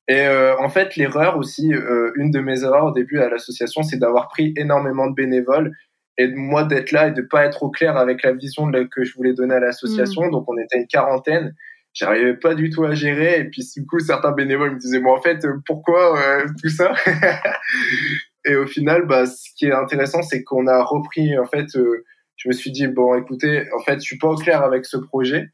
[0.08, 3.82] Et euh, en fait, l'erreur aussi, euh, une de mes erreurs au début à l'association,
[3.82, 5.72] c'est d'avoir pris énormément de bénévoles
[6.18, 9.04] et de moi d'être là et de pas être au clair avec la vision que
[9.04, 10.26] je voulais donner à l'association.
[10.26, 10.30] Mm.
[10.30, 11.54] Donc on était une quarantaine,
[11.94, 15.12] j'arrivais pas du tout à gérer et puis du coup certains bénévoles me disaient bon
[15.12, 16.92] en fait pourquoi euh, tout ça
[18.46, 21.66] Et au final, bah ce qui est intéressant, c'est qu'on a repris en fait.
[21.72, 24.98] je me suis dit bon écoutez, en fait je suis pas au clair avec ce
[24.98, 25.48] projet.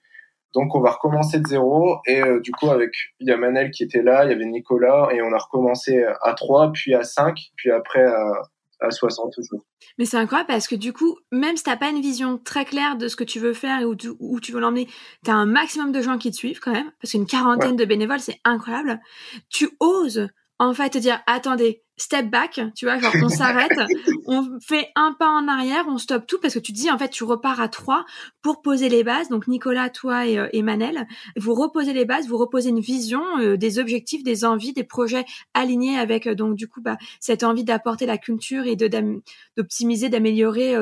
[0.54, 3.70] Donc on va recommencer de zéro et euh, du coup avec il y a Manel
[3.70, 7.04] qui était là, il y avait Nicolas et on a recommencé à 3 puis à
[7.04, 8.32] 5 puis après à,
[8.80, 9.64] à 60 toujours.
[9.98, 12.96] Mais c'est incroyable parce que du coup, même si t'as pas une vision très claire
[12.96, 14.88] de ce que tu veux faire et où tu, où tu veux l'emmener,
[15.24, 18.20] t'as un maximum de gens qui te suivent quand même, parce qu'une quarantaine de bénévoles,
[18.20, 19.00] c'est incroyable.
[19.48, 23.78] Tu oses en fait te dire, attendez, step back, tu vois, genre on s'arrête,
[24.26, 27.08] on fait un pas en arrière, on stoppe tout parce que tu dis en fait
[27.08, 28.04] tu repars à trois
[28.42, 29.28] pour poser les bases.
[29.28, 33.56] Donc Nicolas, toi et, euh, Manel, vous reposez les bases, vous reposez une vision, euh,
[33.56, 37.64] des objectifs, des envies, des projets alignés avec euh, donc du coup bah cette envie
[37.64, 38.88] d'apporter la culture et de
[39.56, 40.74] d'optimiser, d'améliorer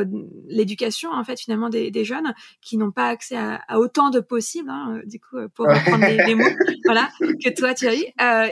[0.48, 4.20] l'éducation en fait finalement des, des jeunes qui n'ont pas accès à, à, autant de
[4.20, 6.44] possibles, hein, du coup pour reprendre les, mots,
[6.84, 8.06] voilà que toi Thierry.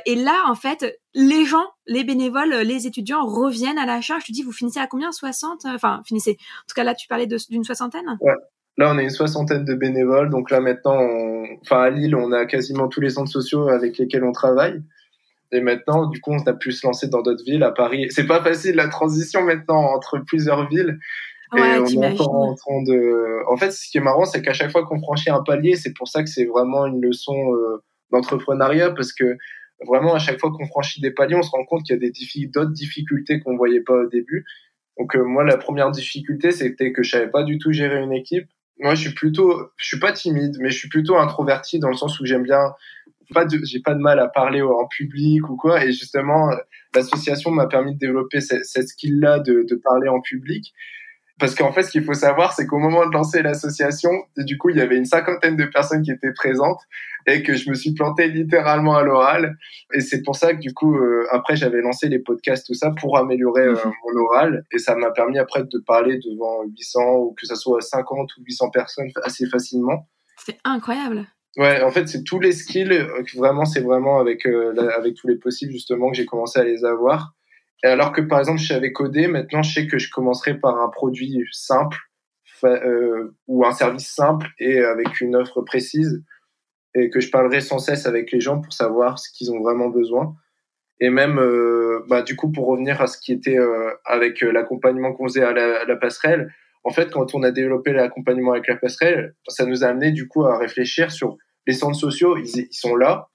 [0.07, 4.25] et là en fait les gens, les bénévoles, les étudiants reviennent à la charge.
[4.25, 5.13] Tu dis, vous finissez à combien?
[5.13, 6.33] 60 Enfin, finissez.
[6.33, 8.17] En tout cas, là, tu parlais d'une soixantaine?
[8.21, 8.35] Ouais.
[8.79, 10.29] Là, on est une soixantaine de bénévoles.
[10.29, 11.01] Donc là, maintenant,
[11.63, 14.83] enfin, à Lille, on a quasiment tous les centres sociaux avec lesquels on travaille.
[15.53, 17.63] Et maintenant, du coup, on a pu se lancer dans d'autres villes.
[17.63, 20.99] À Paris, c'est pas facile la transition maintenant entre plusieurs villes.
[21.57, 23.49] et on est encore en train de.
[23.49, 25.95] En fait, ce qui est marrant, c'est qu'à chaque fois qu'on franchit un palier, c'est
[25.95, 29.37] pour ça que c'est vraiment une leçon euh, d'entrepreneuriat parce que
[29.85, 32.01] vraiment, à chaque fois qu'on franchit des paliers, on se rend compte qu'il y a
[32.01, 32.13] des
[32.47, 34.45] d'autres difficultés qu'on voyait pas au début.
[34.99, 38.13] Donc euh, moi, la première difficulté, c'était que je savais pas du tout gérer une
[38.13, 38.49] équipe.
[38.79, 41.97] Moi, je suis plutôt, je suis pas timide, mais je suis plutôt introverti dans le
[41.97, 42.75] sens où j'aime bien
[43.35, 45.85] pas de, j'ai pas de mal à parler en public ou quoi.
[45.85, 46.51] Et justement,
[46.95, 50.73] l'association m'a permis de développer cette, cette skill-là de, de parler en public.
[51.39, 54.71] Parce qu'en fait, ce qu'il faut savoir, c'est qu'au moment de lancer l'association, du coup,
[54.71, 56.81] il y avait une cinquantaine de personnes qui étaient présentes
[57.27, 59.59] et que je me suis planté littéralement à l'oral.
[59.93, 62.91] Et c'est pour ça que du coup, euh, après, j'avais lancé les podcasts, tout ça,
[62.99, 63.93] pour améliorer euh, mhm.
[64.05, 64.65] mon oral.
[64.73, 68.43] Et ça m'a permis après de parler devant 800 ou que ça soit 50 ou
[68.43, 70.09] 800 personnes assez facilement.
[70.39, 71.27] C'est incroyable.
[71.59, 72.93] Ouais, en fait, c'est tous les skills.
[72.93, 76.85] Euh, vraiment, c'est vraiment avec avec tous les possibles justement que j'ai commencé à les
[76.87, 77.36] avoir.
[77.83, 80.89] Alors que par exemple, je savais coder, maintenant je sais que je commencerai par un
[80.89, 81.99] produit simple
[82.65, 86.23] euh, ou un service simple et avec une offre précise.
[86.95, 89.91] et que je parlerai sans cesse avec les gens pour savoir ce qu'ils ont vraiment
[89.91, 90.35] besoin.
[91.01, 95.13] Et même, euh, bah, du coup, pour revenir à ce qui était euh, avec l'accompagnement
[95.13, 99.35] qu'on faisait à la, passerelle, en fait, quand on a développé l'accompagnement avec la passerelle,
[99.47, 101.37] ça nous a amené du coup à réfléchir sur
[101.67, 102.39] les centres sociaux.
[102.39, 103.29] Ils, ils sont là,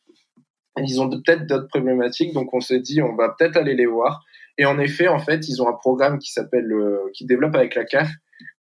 [0.78, 4.24] ils ont peut-être d'autres problématiques, donc on s'est dit on va peut-être aller les voir.
[4.58, 6.72] Et en effet, en fait, ils ont un programme qui s'appelle,
[7.14, 8.10] qui développe avec la CAF,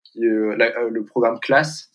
[0.04, 1.90] qui, le programme Classe,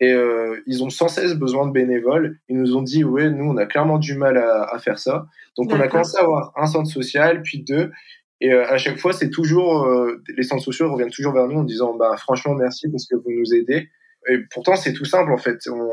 [0.00, 2.38] et euh, ils ont sans cesse besoin de bénévoles.
[2.48, 5.26] Ils nous ont dit, ouais, nous, on a clairement du mal à, à faire ça.
[5.58, 7.90] Donc, on a commencé à avoir un centre social, puis deux.
[8.40, 11.58] Et euh, à chaque fois, c'est toujours, euh, les centres sociaux reviennent toujours vers nous
[11.58, 13.90] en disant, bah, franchement, merci parce que vous nous aidez.
[14.30, 15.58] Et pourtant, c'est tout simple, en fait.
[15.68, 15.90] On,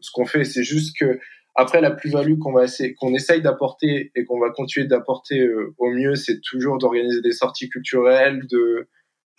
[0.00, 1.18] ce qu'on fait, c'est juste que,
[1.56, 5.74] après, la plus-value qu'on va essayer, qu'on essaye d'apporter et qu'on va continuer d'apporter euh,
[5.78, 8.88] au mieux, c'est toujours d'organiser des sorties culturelles, de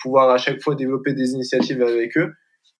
[0.01, 2.33] pouvoir à chaque fois développer des initiatives avec eux.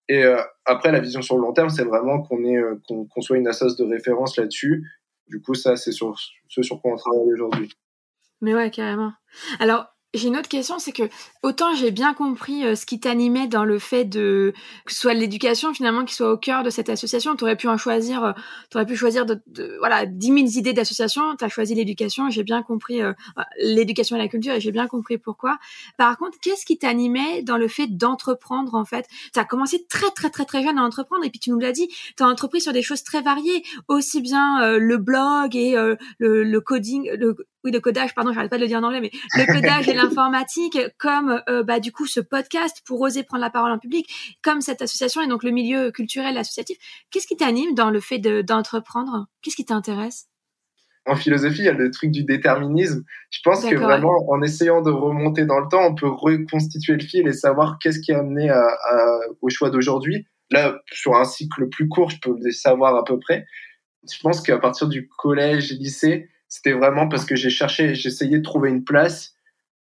[0.10, 3.22] Et euh, après, la vision sur le long terme, c'est vraiment qu'on est euh, qu'on
[3.22, 4.84] soit une association de référence là-dessus.
[5.28, 7.70] Du coup, ça, c'est sur ce sur quoi on travaille aujourd'hui.
[8.42, 9.14] Mais ouais, carrément.
[9.60, 11.04] Alors, j'ai une autre question, c'est que
[11.44, 14.54] autant j'ai bien compris euh, ce qui t'animait dans le fait de
[14.86, 17.36] que ce soit l'éducation finalement qui soit au cœur de cette association.
[17.36, 18.32] Tu aurais pu en choisir, euh,
[18.72, 19.42] tu aurais pu choisir de,
[19.80, 21.36] voilà dix mille idées d'association.
[21.36, 22.30] Tu as choisi l'éducation.
[22.30, 23.14] J'ai bien compris euh,
[23.60, 25.58] l'éducation et la culture et j'ai bien compris pourquoi.
[25.98, 29.08] Par contre, qu'est-ce qui t'animait dans le fait d'entreprendre en fait?
[29.34, 31.74] Tu as commencé très très très très jeune à entreprendre et puis tu nous l'as
[31.74, 35.76] dit, tu as entrepris sur des choses très variées, aussi bien le blog et
[36.20, 37.12] le, coding,
[37.68, 39.94] oui, le codage, pardon, j'arrête pas de le dire en anglais, mais le codage et
[39.94, 44.08] l'informatique, comme euh, bah du coup ce podcast pour oser prendre la parole en public,
[44.42, 46.78] comme cette association et donc le milieu culturel associatif.
[47.12, 49.28] Qu'est-ce qui t'anime dans le fait d'entreprendre?
[49.42, 50.28] Qu'est-ce qui t'intéresse?
[51.06, 53.04] En philosophie, il y a le truc du déterminisme.
[53.30, 57.04] Je pense que vraiment, en essayant de remonter dans le temps, on peut reconstituer le
[57.04, 58.68] fil et savoir qu'est-ce qui a amené à,
[59.42, 60.28] au choix d'aujourd'hui.
[60.52, 63.46] Là, sur un cycle plus court, je peux le savoir à peu près.
[64.10, 68.44] Je pense qu'à partir du collège, lycée, c'était vraiment parce que j'ai cherché, j'essayais de
[68.44, 69.34] trouver une place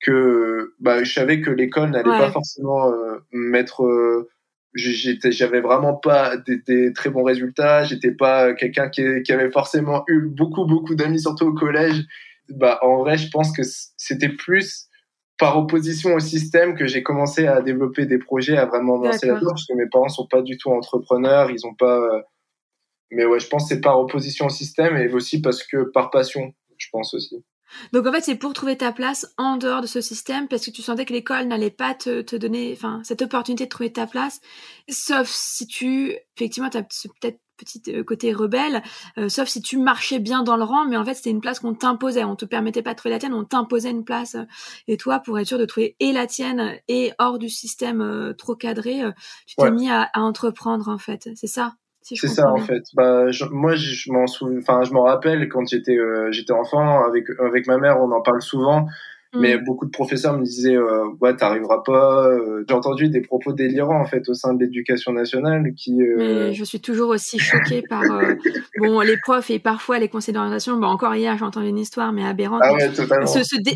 [0.01, 3.83] que bah, je savais que l'école n'allait pas forcément euh, mettre.
[3.83, 4.29] Euh,
[4.73, 7.83] j'étais, j'avais vraiment pas des, très bons résultats.
[7.83, 12.03] J'étais pas quelqu'un qui, qui, avait forcément eu beaucoup beaucoup d'amis, surtout au collège.
[12.49, 13.61] Bah, en vrai, je pense que
[13.97, 14.87] c'était plus
[15.37, 19.27] par opposition au système que j'ai commencé à développer des projets, à vraiment me lancer
[19.27, 22.21] là-dedans, parce que mes parents sont pas du tout entrepreneurs, ils ont pas euh,
[23.11, 26.09] mais ouais, je pense que c'est par opposition au système et aussi parce que par
[26.09, 27.43] passion, je pense aussi.
[27.93, 30.71] Donc en fait, c'est pour trouver ta place en dehors de ce système parce que
[30.71, 34.07] tu sentais que l'école n'allait pas te, te donner enfin cette opportunité de trouver ta
[34.07, 34.41] place,
[34.89, 38.81] sauf si tu effectivement tu as peut-être petit euh, côté rebelle,
[39.17, 41.59] euh, sauf si tu marchais bien dans le rang, mais en fait c'était une place
[41.59, 44.35] qu'on t'imposait, on te permettait pas de trouver la tienne, on t'imposait une place.
[44.87, 48.33] Et toi, pour être sûr de trouver et la tienne et hors du système euh,
[48.33, 49.01] trop cadré,
[49.45, 51.75] tu t'es mis à, à entreprendre en fait, c'est ça?
[52.01, 52.83] C'est ça en fait.
[52.93, 54.25] Bah, moi, je, m'en
[54.57, 58.21] enfin, je m'en rappelle quand j'étais euh, j'étais enfant avec avec ma mère, on en
[58.21, 58.87] parle souvent.
[59.33, 59.63] Mais mm.
[59.63, 62.27] beaucoup de professeurs me disaient euh, ouais t'arriveras pas.
[62.27, 66.01] Euh, j'ai entendu des propos délirants en fait au sein de l'éducation nationale qui.
[66.01, 66.15] Euh,
[66.49, 68.35] Mais je suis toujours aussi choquée par euh,
[68.79, 70.77] bon les profs et parfois les conseils d'orientation.
[70.77, 72.61] Bon encore hier j'ai entendu une histoire mais aberrante.
[72.61, 73.31] Ah ouais totalement.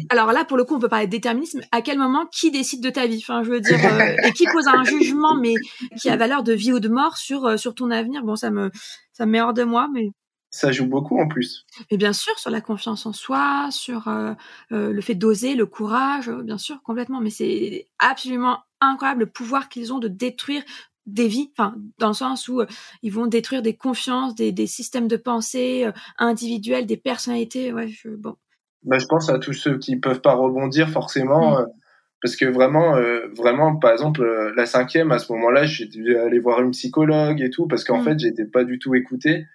[0.10, 1.62] Alors là pour le coup on peut parler de déterminisme.
[1.72, 3.24] À quel moment qui décide de ta vie?
[3.26, 3.78] Enfin je veux dire
[4.26, 5.54] et qui pose un jugement mais
[5.98, 8.24] qui a valeur de vie ou de mort sur sur ton avenir?
[8.24, 8.72] Bon ça me
[9.14, 10.12] ça me met hors de moi mais
[10.56, 11.66] ça joue beaucoup en plus.
[11.90, 14.34] Et bien sûr, sur la confiance en soi, sur euh,
[14.72, 17.20] euh, le fait d'oser, le courage, euh, bien sûr, complètement.
[17.20, 20.64] Mais c'est absolument incroyable le pouvoir qu'ils ont de détruire
[21.06, 22.64] des vies, enfin, dans le sens où
[23.04, 25.88] ils vont détruire des confiances, des, des systèmes de pensée
[26.18, 27.74] individuels, des personnalités.
[27.74, 28.36] Ouais, je, bon.
[28.84, 31.60] Bah, je pense à tous ceux qui peuvent pas rebondir forcément.
[31.60, 31.68] Mm.
[32.22, 32.96] parce que vraiment,
[33.38, 34.24] vraiment, par exemple,
[34.56, 38.00] la cinquième, à ce moment-là, j'ai dû aller voir une psychologue et tout, parce qu'en
[38.00, 38.04] mm.
[38.06, 39.46] fait, j'étais pas du tout écouté.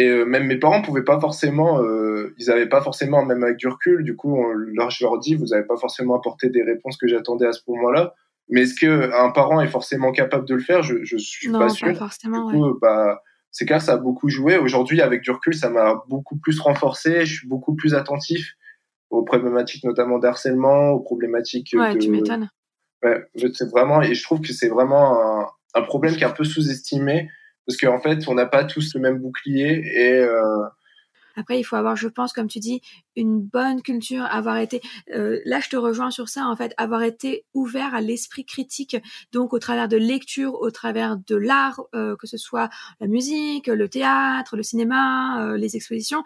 [0.00, 3.56] Et euh, même mes parents pouvaient pas forcément, euh, ils avaient pas forcément, même avec
[3.56, 6.62] du recul, du coup, on leur, je leur dis, vous avez pas forcément apporté des
[6.62, 8.14] réponses que j'attendais à ce moment-là.
[8.48, 10.82] Mais est-ce que un parent est forcément capable de le faire?
[10.82, 11.88] Je je suis pas sûr.
[11.88, 14.56] Pas forcément, du coup, bah, c'est clair, ça a beaucoup joué.
[14.56, 17.26] Aujourd'hui, avec du recul, ça m'a beaucoup plus renforcé.
[17.26, 18.54] Je suis beaucoup plus attentif
[19.10, 21.74] aux problématiques, notamment d'harcèlement, aux problématiques.
[21.76, 22.48] Ouais, tu m'étonnes.
[23.02, 26.30] Ouais, c'est vraiment, et je trouve que c'est vraiment un, un problème qui est un
[26.30, 27.28] peu sous-estimé
[27.68, 30.14] parce qu'en fait, on n'a pas tous le même bouclier et.
[30.14, 30.64] Euh...
[31.38, 32.80] Après, il faut avoir, je pense, comme tu dis,
[33.14, 34.80] une bonne culture, avoir été,
[35.14, 38.96] euh, là, je te rejoins sur ça, en fait, avoir été ouvert à l'esprit critique,
[39.32, 42.70] donc au travers de lecture, au travers de l'art, euh, que ce soit
[43.00, 46.24] la musique, le théâtre, le cinéma, euh, les expositions,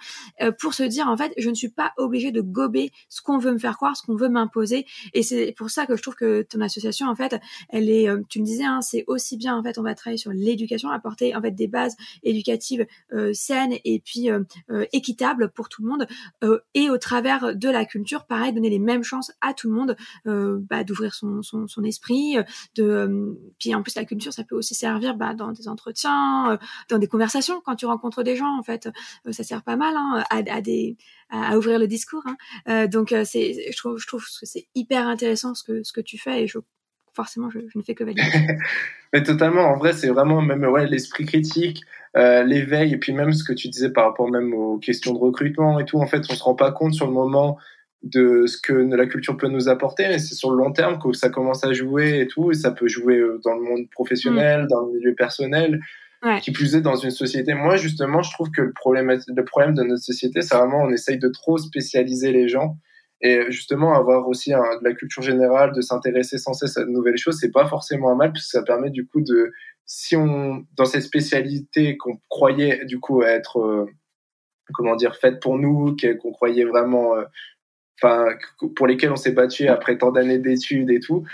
[0.61, 3.53] pour se dire, en fait, je ne suis pas obligé de gober ce qu'on veut
[3.53, 4.87] me faire croire, ce qu'on veut m'imposer.
[5.13, 7.39] Et c'est pour ça que je trouve que ton association, en fait,
[7.69, 10.33] elle est, tu me disais, hein, c'est aussi bien, en fait, on va travailler sur
[10.33, 12.87] l'éducation, apporter, en fait, des bases éducatives
[13.33, 14.29] saines et puis
[15.03, 16.07] équitables pour tout le monde.
[16.75, 19.77] et et au travers de la culture, pareil, donner les mêmes chances à tout le
[19.77, 19.97] monde
[20.27, 22.37] euh, bah, d'ouvrir son, son, esprit.
[22.75, 26.53] De, euh, puis en plus, la culture, ça peut aussi servir bah, dans des entretiens,
[26.53, 26.57] euh,
[26.89, 28.89] dans des conversations, quand tu rencontres des gens, en fait,
[29.31, 30.97] ça sert pas mal hein, à, à, des,
[31.31, 32.25] à, ouvrir le discours.
[32.67, 32.87] Hein.
[32.89, 36.19] donc, c'est, je trouve, je trouve que c'est hyper intéressant ce que, ce que tu
[36.19, 36.59] fais et je
[37.15, 38.23] forcément, je, je, ne fais que valider.
[39.13, 41.83] Mais totalement, en vrai, c'est vraiment même ouais, l'esprit critique,
[42.17, 45.19] euh, l'éveil, et puis même ce que tu disais par rapport même aux questions de
[45.19, 45.99] recrutement et tout.
[45.99, 47.59] En fait, on se rend pas compte sur le moment
[48.03, 51.13] de ce que la culture peut nous apporter, mais c'est sur le long terme que
[51.13, 54.65] ça commence à jouer et tout, et ça peut jouer euh, dans le monde professionnel,
[54.65, 54.69] mm.
[54.69, 55.81] dans le milieu personnel.
[56.25, 56.39] Ouais.
[56.39, 57.53] Qui plus est dans une société.
[57.53, 60.91] Moi, justement, je trouve que le problème, le problème de notre société, c'est vraiment on
[60.91, 62.77] essaye de trop spécialiser les gens.
[63.23, 67.17] Et justement, avoir aussi de la culture générale, de s'intéresser sans cesse à de nouvelles
[67.17, 69.53] choses, c'est pas forcément un mal, puisque ça permet du coup de,
[69.87, 73.87] si on, dans cette spécialité qu'on croyait du coup être, euh,
[74.75, 77.25] comment dire, faite pour nous, qu'on croyait vraiment, euh,
[78.03, 78.27] enfin,
[78.75, 81.25] pour lesquelles on s'est battu après tant d'années d'études et tout,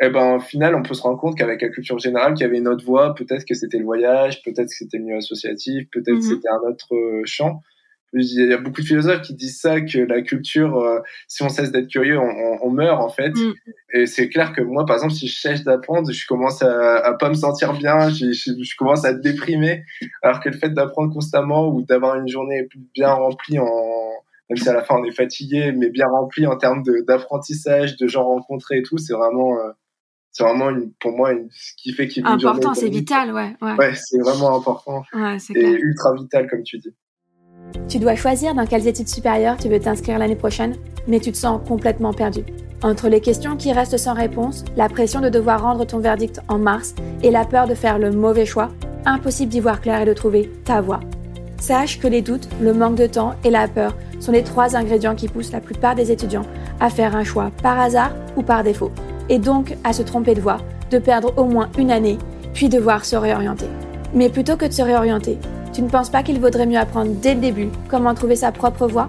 [0.00, 2.44] et eh ben, au final, on peut se rendre compte qu'avec la culture générale, qu'il
[2.44, 5.18] y avait une autre voie, peut-être que c'était le voyage, peut-être que c'était le milieu
[5.18, 6.34] associatif, peut-être que mhm.
[6.34, 7.62] c'était un autre euh, champ
[8.14, 11.48] il y a beaucoup de philosophes qui disent ça que la culture, euh, si on
[11.48, 13.30] cesse d'être curieux, on, on, meurt en fait.
[13.30, 13.54] Mm.
[13.94, 17.14] Et c'est clair que moi, par exemple, si je cherche d'apprendre, je commence à, à
[17.14, 19.84] pas me sentir bien, je, je, commence à être déprimé,
[20.22, 23.66] alors que le fait d'apprendre constamment ou d'avoir une journée bien remplie en
[24.50, 28.06] même si à la fin on est fatigué, mais bien remplie en termes d'apprentissage, de,
[28.06, 29.70] gens rencontrés et tout, c'est vraiment euh,
[30.30, 33.56] c'est vraiment une, pour moi une, ce qui fait qu'il important, c'est vital, ouais.
[33.62, 36.94] Ouais, ouais c'est vraiment important ouais, et ultra vital comme tu dis.
[37.88, 41.36] Tu dois choisir dans quelles études supérieures tu veux t'inscrire l'année prochaine, mais tu te
[41.36, 42.44] sens complètement perdu.
[42.82, 46.58] Entre les questions qui restent sans réponse, la pression de devoir rendre ton verdict en
[46.58, 48.70] mars et la peur de faire le mauvais choix,
[49.06, 51.00] impossible d'y voir clair et de trouver ta voie.
[51.58, 55.14] Sache que les doutes, le manque de temps et la peur sont les trois ingrédients
[55.14, 56.44] qui poussent la plupart des étudiants
[56.80, 58.90] à faire un choix par hasard ou par défaut,
[59.28, 60.58] et donc à se tromper de voie,
[60.90, 62.18] de perdre au moins une année,
[62.52, 63.66] puis devoir se réorienter.
[64.12, 65.38] Mais plutôt que de se réorienter,
[65.74, 68.86] tu ne penses pas qu'il vaudrait mieux apprendre dès le début comment trouver sa propre
[68.86, 69.08] voie?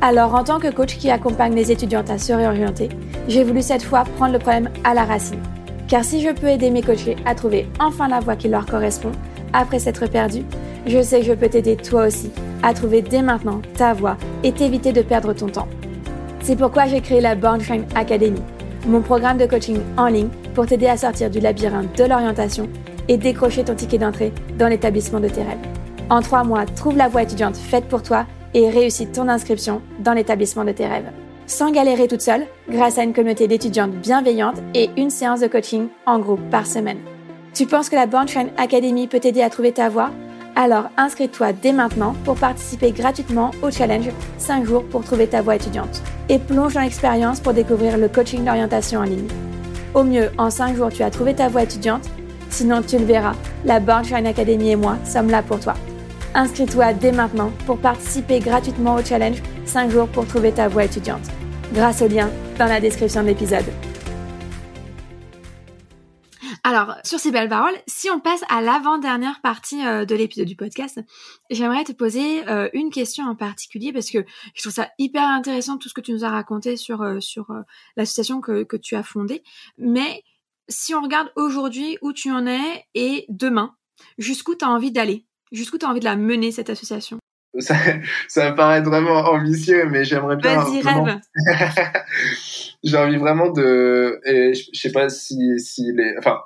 [0.00, 2.88] Alors, en tant que coach qui accompagne les étudiantes à se réorienter,
[3.28, 5.40] j'ai voulu cette fois prendre le problème à la racine.
[5.88, 9.12] Car si je peux aider mes coachés à trouver enfin la voie qui leur correspond,
[9.52, 10.44] après s'être perdus,
[10.86, 12.30] je sais que je peux t'aider toi aussi
[12.62, 15.68] à trouver dès maintenant ta voie et t'éviter de perdre ton temps.
[16.40, 18.42] C'est pourquoi j'ai créé la Born Shine Academy,
[18.86, 22.68] mon programme de coaching en ligne pour t'aider à sortir du labyrinthe de l'orientation
[23.08, 25.75] et décrocher ton ticket d'entrée dans l'établissement de tes rêves.
[26.08, 30.12] En trois mois, trouve la voie étudiante faite pour toi et réussis ton inscription dans
[30.12, 31.10] l'établissement de tes rêves.
[31.48, 35.88] Sans galérer toute seule, grâce à une communauté d'étudiantes bienveillantes et une séance de coaching
[36.06, 36.98] en groupe par semaine.
[37.54, 40.10] Tu penses que la Bornstein Academy peut t'aider à trouver ta voie?
[40.54, 45.56] Alors inscris-toi dès maintenant pour participer gratuitement au challenge 5 jours pour trouver ta voie
[45.56, 49.28] étudiante et plonge dans l'expérience pour découvrir le coaching d'orientation en ligne.
[49.92, 52.08] Au mieux, en 5 jours, tu as trouvé ta voie étudiante.
[52.48, 53.34] Sinon, tu le verras,
[53.64, 55.74] la Bornstein Academy et moi sommes là pour toi.
[56.36, 61.24] Inscris-toi dès maintenant pour participer gratuitement au challenge 5 jours pour trouver ta voie étudiante.
[61.72, 63.64] Grâce au lien dans la description de l'épisode.
[66.62, 70.56] Alors, sur ces belles paroles, si on passe à l'avant-dernière partie euh, de l'épisode du
[70.56, 71.00] podcast,
[71.48, 74.18] j'aimerais te poser euh, une question en particulier parce que
[74.54, 77.46] je trouve ça hyper intéressant tout ce que tu nous as raconté sur, euh, sur
[77.96, 79.42] l'association que, que tu as fondée.
[79.78, 80.22] Mais
[80.68, 83.74] si on regarde aujourd'hui où tu en es et demain,
[84.18, 85.25] jusqu'où tu as envie d'aller?
[85.52, 87.18] Jusqu'où tu as envie de la mener, cette association?
[87.58, 87.74] Ça,
[88.28, 90.62] ça paraît vraiment ambitieux, mais j'aimerais bien.
[90.62, 91.20] Vas-y, rêve.
[92.84, 94.20] J'ai envie vraiment de.
[94.24, 96.14] Et je, sais pas si, si les.
[96.18, 96.40] Enfin,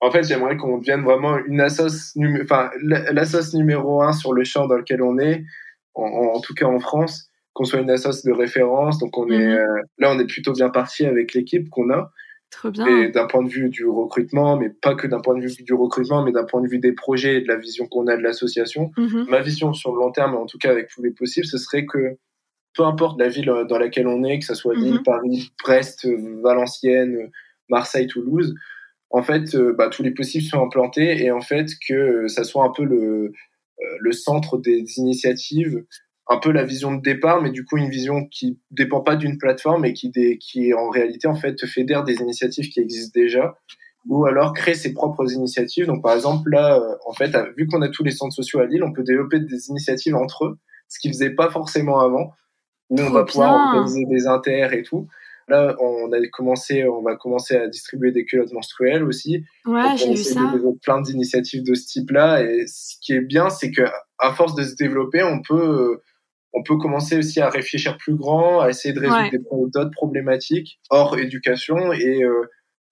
[0.00, 4.66] en fait, j'aimerais qu'on devienne vraiment une assoce, enfin, l'assoce numéro un sur le champ
[4.66, 5.44] dans lequel on est,
[5.94, 8.98] en, tout cas en France, qu'on soit une assoce de référence.
[8.98, 9.52] Donc, on est, mhm.
[9.52, 12.12] euh, là, on est plutôt bien parti avec l'équipe qu'on a.
[12.64, 12.86] Bien.
[12.86, 15.74] Et d'un point de vue du recrutement, mais pas que d'un point de vue du
[15.74, 18.22] recrutement, mais d'un point de vue des projets et de la vision qu'on a de
[18.22, 18.90] l'association.
[18.96, 19.26] Mhm.
[19.28, 21.86] Ma vision sur le long terme, en tout cas avec tous les possibles, ce serait
[21.86, 22.16] que
[22.74, 25.02] peu importe la ville dans laquelle on est, que ce soit Lille, mhm.
[25.02, 26.08] Paris, Brest,
[26.42, 27.30] Valenciennes,
[27.68, 28.54] Marseille, Toulouse,
[29.10, 32.64] en fait, euh, bah, tous les possibles sont implantés et en fait que ça soit
[32.64, 33.32] un peu le,
[33.80, 35.84] euh, le centre des initiatives
[36.28, 39.38] un peu la vision de départ, mais du coup une vision qui dépend pas d'une
[39.38, 43.56] plateforme et qui, qui en réalité en fait fédère des initiatives qui existent déjà,
[44.06, 45.86] ou alors créer ses propres initiatives.
[45.86, 48.66] Donc par exemple là, euh, en fait, vu qu'on a tous les centres sociaux à
[48.66, 50.58] Lille, on peut développer des initiatives entre eux,
[50.88, 52.32] ce qu'ils faisaient pas forcément avant,
[52.90, 55.08] où on va pouvoir organiser des inters et tout.
[55.48, 59.44] Là, on a commencé, on va commencer à distribuer des culottes menstruelles aussi.
[59.64, 60.52] Ouais, j'ai vu ça.
[60.82, 62.42] Plein d'initiatives de ce type-là.
[62.42, 63.80] Et ce qui est bien, c'est que
[64.18, 66.02] à force de se développer, on peut
[66.58, 71.16] on peut commencer aussi à réfléchir plus grand, à essayer de résoudre d'autres problématiques hors
[71.16, 71.92] éducation.
[71.92, 72.42] Et euh,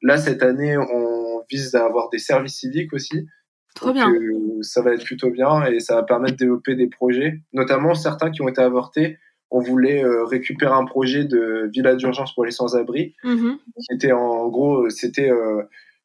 [0.02, 3.26] là, cette année, on vise à avoir des services civiques aussi.
[3.74, 4.08] Trop bien.
[4.08, 7.94] Euh, ça va être plutôt bien et ça va permettre de développer des projets, notamment
[7.94, 9.18] certains qui ont été avortés.
[9.50, 13.56] On voulait euh, récupérer un projet de villa d'urgence pour les sans-abri, mm-hmm.
[13.56, 15.30] qui était en gros, c'était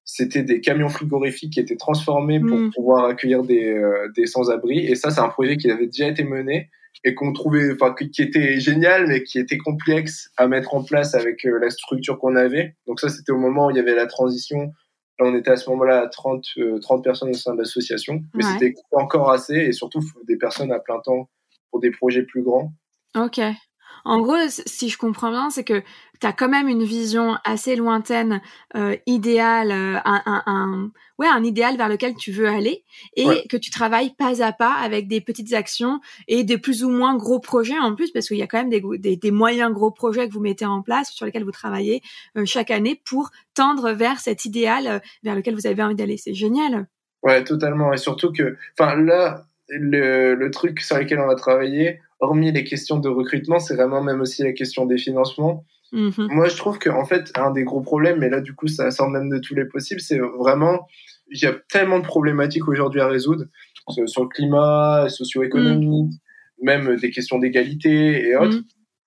[0.03, 2.71] c'était des camions frigorifiques qui étaient transformés pour mm.
[2.71, 3.79] pouvoir accueillir des,
[4.15, 4.79] des sans-abri.
[4.79, 6.69] Et ça, c'est un projet qui avait déjà été mené
[7.03, 11.15] et qu'on trouvait, enfin, qui était génial, mais qui était complexe à mettre en place
[11.15, 12.75] avec euh, la structure qu'on avait.
[12.87, 14.71] Donc ça, c'était au moment où il y avait la transition.
[15.19, 16.43] Là, on était à ce moment-là à 30,
[16.81, 20.71] 30 euh, personnes au sein de l'association, mais c'était encore assez, et surtout des personnes
[20.71, 21.29] à plein temps
[21.69, 22.73] pour des projets plus grands.
[23.15, 23.39] Ok.
[24.05, 25.83] En gros, si je comprends bien, c'est que
[26.19, 28.41] tu as quand même une vision assez lointaine,
[28.75, 32.83] euh, idéale, euh, un, un, un, ouais, un idéal vers lequel tu veux aller
[33.15, 36.89] et que tu travailles pas à pas avec des petites actions et des plus ou
[36.89, 39.71] moins gros projets en plus, parce qu'il y a quand même des, des, des, moyens
[39.71, 42.01] gros projets que vous mettez en place, sur lesquels vous travaillez
[42.37, 46.17] euh, chaque année pour tendre vers cet idéal euh, vers lequel vous avez envie d'aller.
[46.17, 46.87] C'est génial.
[47.23, 47.93] Ouais, totalement.
[47.93, 52.63] Et surtout que, enfin, là, le, le truc sur lequel on va travailler, hormis les
[52.63, 55.65] questions de recrutement, c'est vraiment même aussi la question des financements.
[55.91, 56.27] Mhm.
[56.29, 59.09] Moi, je trouve qu'en fait, un des gros problèmes, mais là, du coup, ça sort
[59.09, 60.87] même de tous les possibles, c'est vraiment,
[61.29, 63.45] il y a tellement de problématiques aujourd'hui à résoudre
[64.05, 66.13] sur le climat, socio-économique,
[66.61, 66.65] mhm.
[66.65, 68.57] même des questions d'égalité et autres.
[68.57, 68.63] Mhm.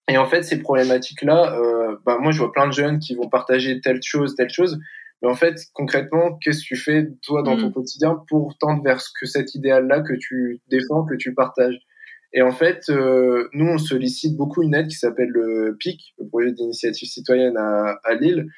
[0.09, 3.29] Et en fait, ces problématiques-là, euh, bah, moi, je vois plein de jeunes qui vont
[3.29, 4.79] partager telle chose, telle chose.
[5.23, 9.01] Mais en fait, concrètement, qu'est-ce que tu fais, toi, dans ton quotidien, pour tendre vers
[9.01, 11.79] ce que cet idéal-là que tu défends, que tu partages?
[12.35, 16.27] Et en fait, euh, nous, on sollicite beaucoup une aide qui s'appelle le PIC, le
[16.27, 18.49] projet d'initiative citoyenne à, à, Lille.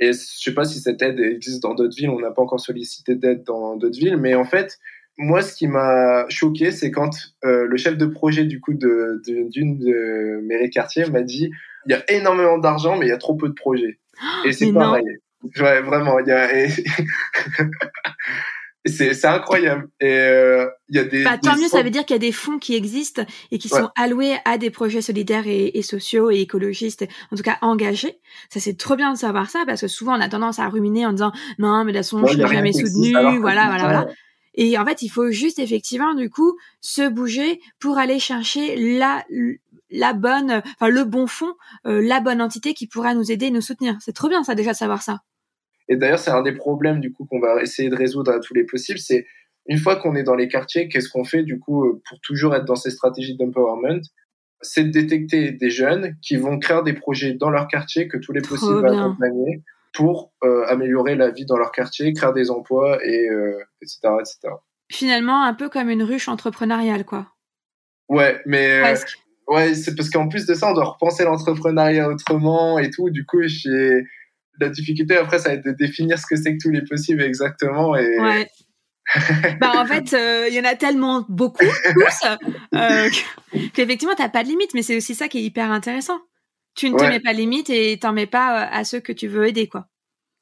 [0.00, 2.60] Et je sais pas si cette aide existe dans d'autres villes, on n'a pas encore
[2.60, 4.78] sollicité d'aide dans d'autres villes, mais en fait,
[5.18, 7.10] moi, ce qui m'a choqué, c'est quand
[7.44, 9.20] euh, le chef de projet du coup de,
[9.50, 11.50] d'une de, mairie quartier m'a dit
[11.86, 13.98] il y a énormément d'argent, mais il y a trop peu de projets.
[14.46, 15.04] Et c'est pareil.
[15.60, 16.48] Ouais, vraiment, il y a.
[18.88, 19.88] c'est incroyable.
[20.00, 21.24] Et euh, y a des.
[21.24, 23.68] Bah, tant mieux, ça veut dire qu'il y a des fonds qui existent et qui
[23.68, 28.18] sont alloués à des projets solidaires et, et, sociaux et écologistes, en tout cas engagés.
[28.50, 31.06] Ça c'est trop bien de savoir ça parce que souvent on a tendance à ruminer
[31.06, 34.06] en disant non mais de toute façon je n'ai jamais soutenu, voilà voilà voilà.
[34.54, 39.24] Et en fait il faut juste effectivement du coup se bouger pour aller chercher la
[39.90, 41.54] la bonne, enfin le bon fond,
[41.86, 43.96] euh, la bonne entité qui pourra nous aider, nous soutenir.
[44.00, 45.20] C'est trop bien ça déjà de savoir ça.
[45.88, 48.54] Et d'ailleurs, c'est un des problèmes du coup qu'on va essayer de résoudre à tous
[48.54, 48.98] les possibles.
[48.98, 49.26] C'est
[49.66, 52.54] une fois qu'on est dans les quartiers, qu'est-ce qu'on fait du coup euh, pour toujours
[52.54, 54.02] être dans ces stratégies d'empowerment?
[54.60, 58.32] C'est de détecter des jeunes qui vont créer des projets dans leur quartier que tous
[58.32, 59.62] les possibles vont accompagner
[59.94, 64.54] pour euh, améliorer la vie dans leur quartier, créer des emplois et euh, etc., etc.
[64.90, 67.28] Finalement, un peu comme une ruche entrepreneuriale, quoi.
[68.08, 68.82] Ouais, mais
[69.48, 73.10] ouais, c'est parce qu'en plus de ça, on doit repenser l'entrepreneuriat autrement et tout.
[73.10, 74.04] Du coup, j'ai
[74.60, 77.22] la difficulté après, ça va être de définir ce que c'est que tous les possibles
[77.22, 77.96] exactement.
[77.96, 78.18] Et...
[78.20, 78.48] Ouais.
[79.60, 82.28] bah en fait, euh, il y en a tellement beaucoup, tous,
[82.74, 83.08] euh,
[83.72, 86.20] qu'effectivement, tu n'as pas de limite, mais c'est aussi ça qui est hyper intéressant.
[86.74, 89.12] Tu ne te mets pas de limite et t'en mets pas euh, à ceux que
[89.12, 89.86] tu veux aider, quoi.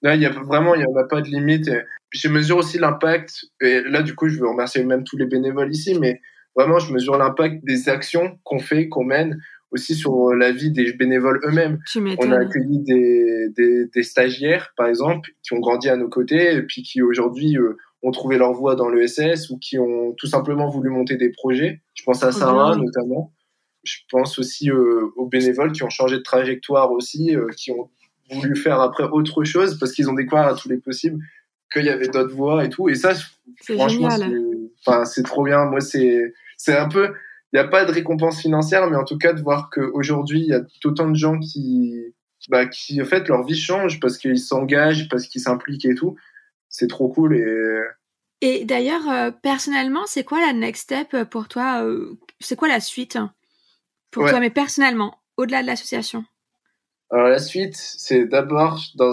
[0.02, 1.70] Là, il y a vraiment, il n'y en a pas de limite.
[2.10, 5.72] Je mesure aussi l'impact, et là, du coup, je veux remercier même tous les bénévoles
[5.72, 6.20] ici, mais
[6.56, 9.40] vraiment, je mesure l'impact des actions qu'on fait, qu'on mène
[9.72, 11.78] aussi sur la vie des bénévoles eux-mêmes.
[11.96, 16.54] On a accueilli des, des, des, stagiaires, par exemple, qui ont grandi à nos côtés
[16.54, 20.26] et puis qui aujourd'hui euh, ont trouvé leur voie dans l'ESS ou qui ont tout
[20.26, 21.80] simplement voulu monter des projets.
[21.94, 23.32] Je pense à Sarah notamment.
[23.82, 27.88] Je pense aussi euh, aux bénévoles qui ont changé de trajectoire aussi, euh, qui ont
[28.30, 31.22] voulu faire après autre chose parce qu'ils ont découvert à tous les possibles
[31.72, 32.88] qu'il y avait d'autres voies et tout.
[32.88, 33.12] Et ça,
[33.62, 34.08] franchement,
[35.04, 35.64] c'est trop bien.
[35.66, 36.32] Moi, c'est
[36.68, 37.12] un peu
[37.52, 40.48] il n'y a pas de récompense financière, mais en tout cas de voir qu'aujourd'hui, il
[40.48, 42.14] y a autant de gens qui,
[42.48, 46.16] bah, qui, en fait, leur vie change parce qu'ils s'engagent, parce qu'ils s'impliquent et tout.
[46.68, 47.36] C'est trop cool.
[47.36, 47.80] Et,
[48.40, 52.80] et d'ailleurs, euh, personnellement, c'est quoi la next step pour toi euh, C'est quoi la
[52.80, 53.18] suite
[54.10, 56.24] pour toi, mais personnellement, au-delà de l'association?
[57.10, 59.12] Alors la suite, c'est d'abord, dans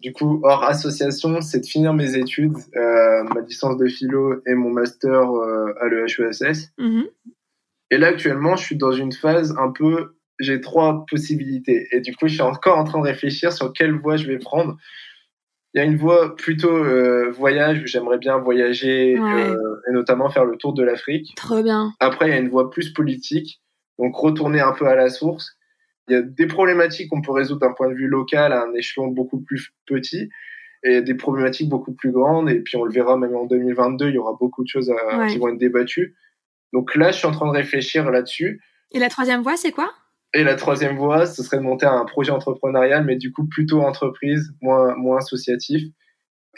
[0.00, 4.54] du coup hors association, c'est de finir mes études, euh, ma licence de philo et
[4.54, 5.28] mon master
[5.80, 6.72] à l'EHESS.
[6.78, 7.02] Mm
[7.94, 11.86] Et là, actuellement, je suis dans une phase un peu, j'ai trois possibilités.
[11.92, 14.38] Et du coup, je suis encore en train de réfléchir sur quelle voie je vais
[14.38, 14.76] prendre.
[15.72, 20.28] Il y a une voie plutôt euh, voyage où j'aimerais bien voyager euh, et notamment
[20.28, 21.34] faire le tour de l'Afrique.
[21.36, 21.92] Trop bien.
[22.00, 23.60] Après, il y a une voie plus politique,
[24.00, 25.56] donc retourner un peu à la source.
[26.08, 28.74] Il y a des problématiques qu'on peut résoudre d'un point de vue local à un
[28.74, 30.30] échelon beaucoup plus petit
[30.82, 32.50] et des problématiques beaucoup plus grandes.
[32.50, 34.92] Et puis on le verra même en 2022, il y aura beaucoup de choses
[35.28, 36.16] qui vont être débattues.
[36.74, 38.60] Donc là, je suis en train de réfléchir là-dessus.
[38.90, 39.92] Et la troisième voie, c'est quoi?
[40.34, 43.80] Et la troisième voie, ce serait de monter un projet entrepreneurial, mais du coup plutôt
[43.80, 45.84] entreprise, moins, moins associatif.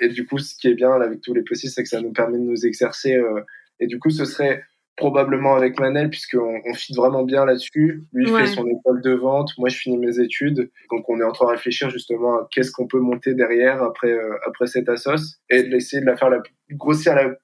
[0.00, 2.12] Et du coup, ce qui est bien avec tous les possibles, c'est que ça nous
[2.12, 3.14] permet de nous exercer.
[3.14, 3.42] Euh,
[3.78, 4.64] et du coup, ce serait
[4.96, 8.02] probablement avec Manel, puisqu'on on fit vraiment bien là-dessus.
[8.14, 10.70] Lui fait son école de vente, moi je finis mes études.
[10.90, 14.12] Donc on est en train de réfléchir justement à qu'est-ce qu'on peut monter derrière après,
[14.12, 17.34] euh, après cette assos et d'essayer de la faire la grossir la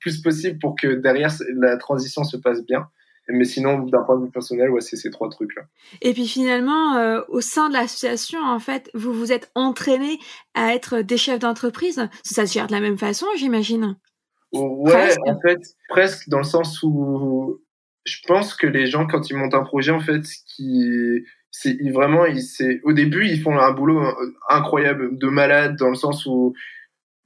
[0.00, 2.88] plus possible pour que derrière la transition se passe bien.
[3.30, 5.62] Mais sinon, d'un point de vue personnel, ouais, c'est ces trois trucs-là.
[6.00, 10.18] Et puis finalement, euh, au sein de l'association, en fait, vous vous êtes entraîné
[10.54, 12.08] à être des chefs d'entreprise.
[12.22, 13.96] Ça se gère de la même façon, j'imagine.
[14.52, 15.60] Ouais, en fait,
[15.90, 17.60] presque dans le sens où
[18.06, 22.24] je pense que les gens, quand ils montent un projet, en fait, qui c'est vraiment,
[22.40, 26.54] c'est au début, ils font un boulot euh, incroyable de malade dans le sens où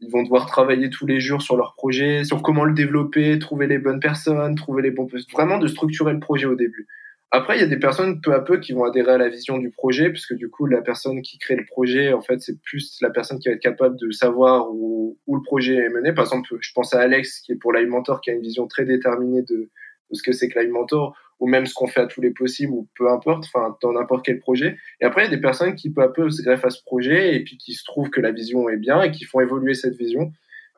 [0.03, 3.67] ils vont devoir travailler tous les jours sur leur projet, sur comment le développer, trouver
[3.67, 6.87] les bonnes personnes, trouver les bons vraiment de structurer le projet au début.
[7.35, 9.57] Après, il y a des personnes peu à peu qui vont adhérer à la vision
[9.57, 12.99] du projet, puisque du coup, la personne qui crée le projet, en fait, c'est plus
[13.01, 16.13] la personne qui va être capable de savoir où, le projet est mené.
[16.13, 18.85] Par exemple, je pense à Alex, qui est pour Mentor, qui a une vision très
[18.85, 19.71] déterminée de,
[20.11, 22.89] ce que c'est que Mentor, ou même ce qu'on fait à tous les possibles, ou
[22.97, 24.77] peu importe, enfin, dans n'importe quel projet.
[25.01, 26.81] Et après, il y a des personnes qui peu à peu se greffent à ce
[26.85, 29.75] projet, et puis qui se trouvent que la vision est bien, et qui font évoluer
[29.75, 30.31] cette vision.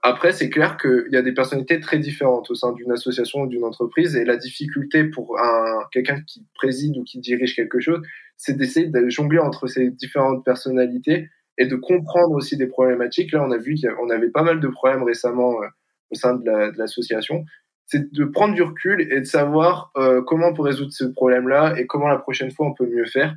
[0.02, 3.46] Après, c'est clair qu'il y a des personnalités très différentes au sein d'une association ou
[3.46, 8.00] d'une entreprise, et la difficulté pour un quelqu'un qui préside ou qui dirige quelque chose,
[8.38, 13.32] c'est d'essayer de jongler entre ces différentes personnalités et de comprendre aussi des problématiques.
[13.32, 15.66] Là, on a vu qu'on avait pas mal de problèmes récemment euh,
[16.10, 17.44] au sein de l'association.
[17.86, 21.74] C'est de prendre du recul et de savoir euh, comment on peut résoudre ce problème-là
[21.78, 23.34] et comment la prochaine fois on peut mieux faire.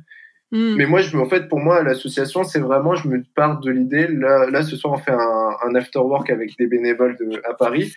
[0.50, 0.76] Hmm.
[0.76, 4.08] Mais moi, je, en fait, pour moi, l'association, c'est vraiment, je me pars de l'idée.
[4.08, 7.52] Là, là, ce soir, on fait un, un after work avec des bénévoles de, à
[7.52, 7.92] Paris.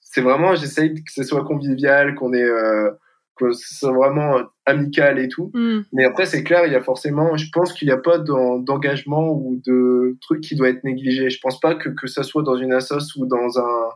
[0.00, 2.90] C'est vraiment, j'essaye que ce soit convivial, qu'on ait, euh,
[3.36, 5.52] que ce soit vraiment amical et tout.
[5.54, 5.82] Hmm.
[5.92, 9.32] Mais après, c'est clair, il y a forcément, je pense qu'il n'y a pas d'engagement
[9.32, 11.30] ou de truc qui doit être négligé.
[11.30, 13.88] Je pense pas que que ça soit dans une assoce ou dans un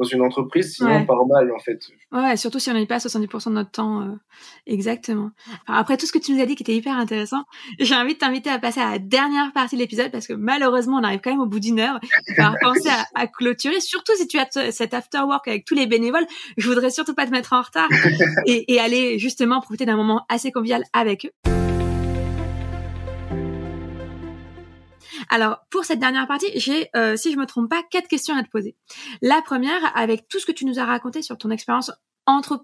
[0.00, 1.78] dans une entreprise, sinon par mal en fait.
[2.10, 4.02] Ouais, surtout si on n'est pas 70% de notre temps.
[4.02, 4.14] Euh,
[4.66, 5.30] exactement.
[5.66, 7.44] après tout ce que tu nous as dit qui était hyper intéressant,
[7.78, 10.96] j'ai envie de t'inviter à passer à la dernière partie de l'épisode parce que malheureusement
[10.98, 12.00] on arrive quand même au bout d'une heure.
[12.38, 15.86] Va penser à, à, clôturer, surtout si tu as cet after work avec tous les
[15.86, 16.26] bénévoles.
[16.56, 17.88] Je voudrais surtout pas te mettre en retard
[18.46, 21.59] et, et aller justement profiter d'un moment assez convivial avec eux.
[25.30, 28.42] Alors, pour cette dernière partie, j'ai, euh, si je me trompe pas, quatre questions à
[28.42, 28.76] te poser.
[29.22, 31.92] La première, avec tout ce que tu nous as raconté sur ton expérience
[32.26, 32.62] entre,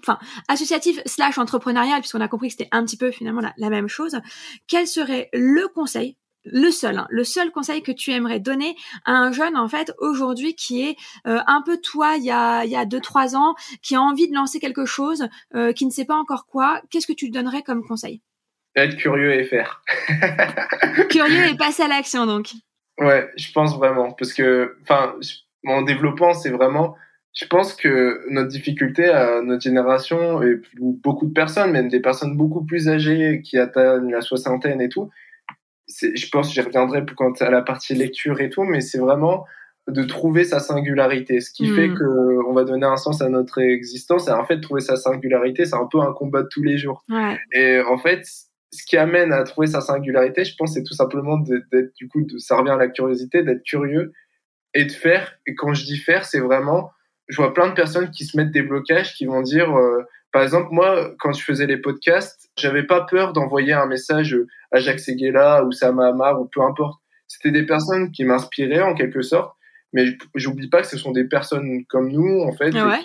[0.49, 4.19] associative slash entrepreneuriale, puisqu'on a compris que c'était un petit peu finalement la, même chose,
[4.67, 6.17] quel serait le conseil
[6.49, 9.93] le seul, hein, le seul conseil que tu aimerais donner à un jeune en fait
[9.99, 10.97] aujourd'hui qui est
[11.27, 14.01] euh, un peu toi il y a il y a deux trois ans, qui a
[14.01, 17.25] envie de lancer quelque chose, euh, qui ne sait pas encore quoi, qu'est-ce que tu
[17.25, 18.23] lui donnerais comme conseil?
[18.77, 19.83] Être curieux et faire.
[21.11, 22.49] curieux et passer à l'action, donc.
[22.99, 24.13] Ouais, je pense vraiment.
[24.13, 25.15] Parce que, enfin,
[25.67, 26.97] en développant, c'est vraiment.
[27.35, 32.37] Je pense que notre difficulté à notre génération, et beaucoup de personnes, même des personnes
[32.37, 35.11] beaucoup plus âgées qui atteignent la soixantaine et tout,
[35.89, 39.45] je pense, j'y reviendrai quand à la partie lecture et tout, mais c'est vraiment
[39.87, 41.41] de trouver sa singularité.
[41.41, 41.95] Ce qui fait hmm.
[41.95, 44.29] que on va donner un sens à notre existence.
[44.29, 47.05] Et en fait, trouver sa singularité, c'est un peu un combat de tous les jours.
[47.09, 47.39] Ouais.
[47.53, 48.25] Et en fait,
[48.73, 52.23] ce qui amène à trouver sa singularité, je pense, c'est tout simplement d'être, du coup,
[52.23, 54.13] de, ça revient à la curiosité, d'être curieux
[54.75, 55.39] et de faire.
[55.47, 56.91] Et quand je dis faire, c'est vraiment,
[57.29, 60.03] je vois plein de personnes qui se mettent des blocages, qui vont dire, euh,
[60.33, 64.37] par exemple, moi, quand je faisais les podcasts, j'avais pas peur d'envoyer un message
[64.73, 67.01] à Jacques Seguela ou Sam Hamar ou peu importe.
[67.29, 69.57] C'était des personnes qui m'inspiraient en quelque sorte,
[69.93, 72.99] mais j'oublie pas que ce sont des personnes comme nous, en fait, ah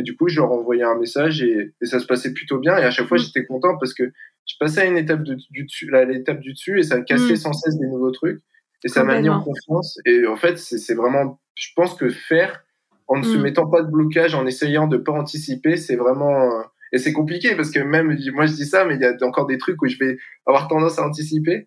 [0.00, 2.76] et, du coup, je leur envoyais un message et, ça se passait plutôt bien.
[2.76, 3.20] Et à chaque fois, mm.
[3.20, 4.04] j'étais content parce que
[4.46, 7.36] je passais à une étape du dessus, à l'étape du dessus et ça cassait mm.
[7.36, 8.40] sans cesse des nouveaux trucs
[8.84, 9.98] et ça m'a mis en confiance.
[10.06, 12.64] Et en fait, c'est vraiment, je pense que faire
[13.08, 13.42] en ne se mm.
[13.42, 17.70] mettant pas de blocage, en essayant de pas anticiper, c'est vraiment et c'est compliqué parce
[17.70, 19.96] que même moi je dis ça, mais il y a encore des trucs où je
[19.98, 21.66] vais avoir tendance à anticiper.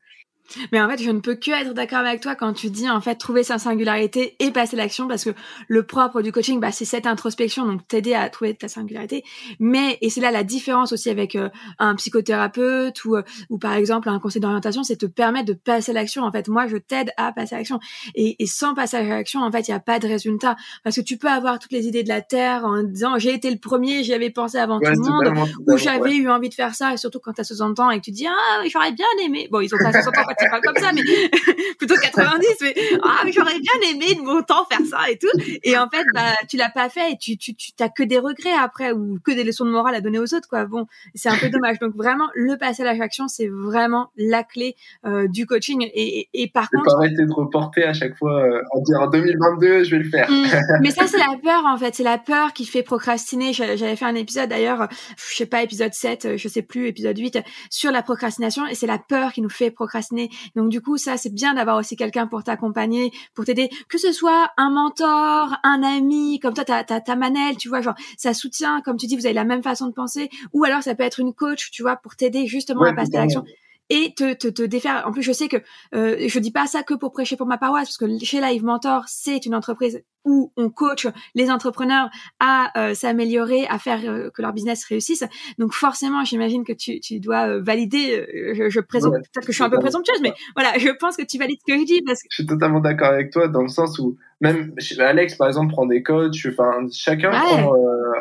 [0.72, 3.02] Mais en fait, je ne peux que être d'accord avec toi quand tu dis en
[3.02, 5.32] fait trouver sa singularité et passer l'action parce que
[5.68, 9.24] le propre du coaching, bah, c'est cette introspection, donc t'aider à trouver ta singularité.
[9.60, 13.74] Mais et c'est là la différence aussi avec euh, un psychothérapeute ou euh, ou par
[13.74, 16.24] exemple un conseil d'orientation, c'est te permettre de passer l'action.
[16.24, 17.80] En fait, moi, je t'aide à passer à l'action.
[18.16, 20.96] Et, et sans passage à l'action, en fait, il y a pas de résultat parce
[20.96, 23.58] que tu peux avoir toutes les idées de la terre en disant j'ai été le
[23.58, 26.94] premier, j'y avais pensé avant tout le monde, ou j'avais eu envie de faire ça,
[26.94, 29.48] et surtout quand t'as 60 ans et que tu dis ah j'aurais bien aimé.
[29.52, 31.02] Bon, ils ont pas 60 ans pas comme ça, mais
[31.78, 32.48] plutôt 90.
[32.62, 35.28] Mais ah, mais j'aurais bien aimé de mon temps faire ça et tout.
[35.64, 38.20] Et en fait, bah, tu l'as pas fait et tu, tu, tu t'as que des
[38.20, 40.66] regrets après ou que des leçons de morale à donner aux autres, quoi.
[40.66, 41.80] Bon, c'est un peu dommage.
[41.80, 44.76] Donc vraiment, le passage à l'action, c'est vraiment la clé
[45.06, 45.90] euh, du coaching.
[45.94, 49.84] Et, et, par contre, pas arrêter de reporter à chaque fois euh, en en 2022,
[49.84, 50.30] je vais le faire.
[50.30, 50.46] Mmh.
[50.82, 51.96] mais ça, c'est la peur en fait.
[51.96, 53.54] C'est la peur qui fait procrastiner.
[53.54, 57.40] J'avais fait un épisode d'ailleurs, je sais pas, épisode 7, je sais plus, épisode 8,
[57.70, 58.68] sur la procrastination.
[58.68, 60.23] Et c'est la peur qui nous fait procrastiner.
[60.56, 64.12] Donc du coup, ça c'est bien d'avoir aussi quelqu'un pour t'accompagner, pour t'aider, que ce
[64.12, 68.82] soit un mentor, un ami, comme toi t'as ta Manel, tu vois, genre ça soutient,
[68.82, 71.20] comme tu dis, vous avez la même façon de penser, ou alors ça peut être
[71.20, 73.44] une coach, tu vois, pour t'aider justement à passer à l'action
[73.90, 75.04] et te, te, te, défaire.
[75.06, 75.58] En plus, je sais que
[75.96, 78.64] euh, je dis pas ça que pour prêcher pour ma paroisse, parce que chez Live
[78.64, 82.10] Mentor, c'est une entreprise où on coach les entrepreneurs
[82.40, 85.24] à euh, s'améliorer, à faire euh, que leur business réussisse.
[85.58, 88.26] Donc forcément, j'imagine que tu, tu dois euh, valider.
[88.56, 91.24] Je, je présente peut-être que je suis un peu présomptueuse, mais voilà, je pense que
[91.24, 93.62] tu valides ce que je dis parce que je suis totalement d'accord avec toi dans
[93.62, 96.46] le sens où même Alex par exemple prend des coachs.
[96.48, 97.74] Enfin, chacun prend,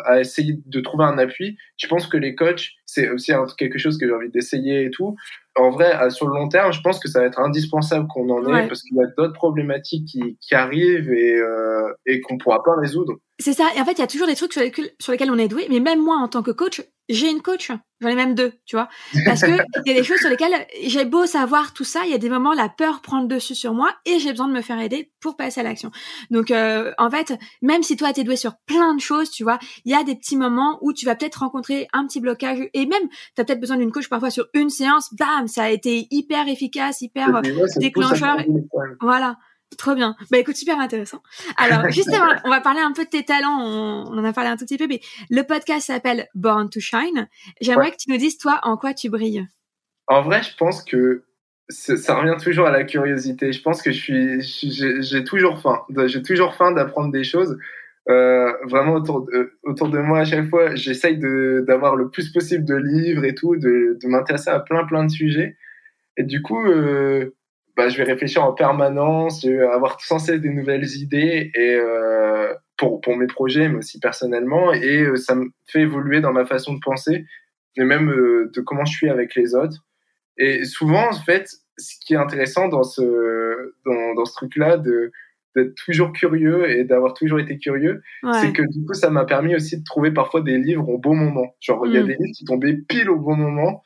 [0.06, 1.58] a essayé de trouver un appui.
[1.76, 5.16] Je pense que les coachs, c'est aussi quelque chose que j'ai envie d'essayer et tout
[5.56, 8.54] en vrai, sur le long terme, je pense que ça va être indispensable qu'on en
[8.54, 12.62] ait parce qu'il y a d'autres problématiques qui, qui arrivent et, euh, et qu'on pourra
[12.62, 13.14] pas résoudre.
[13.38, 13.68] C'est ça.
[13.76, 15.48] Et en fait, il y a toujours des trucs sur lesquels, sur lesquels on est
[15.48, 15.66] doué.
[15.68, 17.70] Mais même moi, en tant que coach, j'ai une coach.
[18.00, 18.88] J'en ai même deux, tu vois.
[19.24, 19.50] Parce que
[19.84, 22.18] il y a des choses sur lesquelles j'ai beau savoir tout ça, il y a
[22.18, 24.80] des moments la peur prend le dessus sur moi et j'ai besoin de me faire
[24.80, 25.90] aider pour passer à l'action.
[26.30, 29.58] Donc, euh, en fait, même si toi t'es doué sur plein de choses, tu vois,
[29.84, 32.86] il y a des petits moments où tu vas peut-être rencontrer un petit blocage et
[32.86, 35.14] même t'as peut-être besoin d'une coach parfois sur une séance.
[35.14, 37.42] Bam, ça a été hyper efficace, hyper
[37.76, 38.38] déclencheur.
[39.00, 39.36] Voilà.
[39.78, 40.16] Trop bien.
[40.30, 41.22] Bah écoute, super intéressant.
[41.56, 43.60] Alors justement, on va parler un peu de tes talents.
[43.60, 45.00] On, en a parlé un tout petit peu, mais
[45.30, 47.28] le podcast s'appelle Born to Shine.
[47.60, 49.46] J'aimerais que tu nous dises toi en quoi tu brilles.
[50.08, 51.24] En vrai, je pense que
[51.68, 53.52] ça revient toujours à la curiosité.
[53.52, 55.82] Je pense que je suis, j'ai toujours faim.
[56.06, 57.58] J'ai toujours faim d'apprendre des choses.
[58.08, 62.64] Euh, vraiment autour de, autour de moi à chaque fois, j'essaye d'avoir le plus possible
[62.64, 65.56] de livres et tout, de, de m'intéresser à plein plein de sujets.
[66.16, 67.34] Et du coup, euh,
[67.76, 71.74] bah, je vais réfléchir en permanence, je vais avoir sans cesse des nouvelles idées et
[71.74, 74.72] euh, pour, pour mes projets, mais aussi personnellement.
[74.72, 77.24] Et euh, ça me fait évoluer dans ma façon de penser,
[77.78, 79.78] mais même euh, de comment je suis avec les autres.
[80.36, 81.48] Et souvent, en fait,
[81.78, 85.10] ce qui est intéressant dans ce, dans, dans ce truc-là, de
[85.54, 88.00] d'être toujours curieux et d'avoir toujours été curieux,
[88.40, 91.14] c'est que du coup, ça m'a permis aussi de trouver parfois des livres au bon
[91.14, 91.54] moment.
[91.60, 92.06] Genre, il y a mm.
[92.06, 93.82] des livres qui tombaient pile au bon moment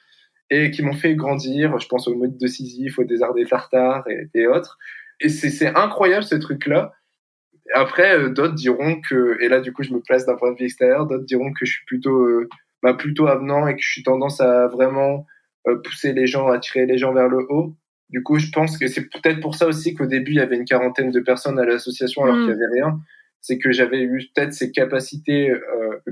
[0.51, 1.79] et qui m'ont fait grandir.
[1.79, 4.79] Je pense au mode de Sisyphe, au désert des Tartares et, et autres.
[5.21, 6.93] Et c'est incroyable ce truc-là.
[7.75, 10.59] Après, euh, d'autres diront que, et là du coup je me place d'un point de
[10.59, 12.49] vue extérieur, d'autres diront que je suis plutôt, euh,
[12.83, 15.27] bah, plutôt avenant et que je suis tendance à vraiment
[15.67, 17.75] euh, pousser les gens, à tirer les gens vers le haut.
[18.11, 20.57] Du coup, je pense que c'est peut-être pour ça aussi qu'au début il y avait
[20.57, 22.63] une quarantaine de personnes à l'association alors qu'il n'y mm.
[22.63, 23.01] avait rien.
[23.41, 25.53] C'est que j'avais eu peut-être ces capacités,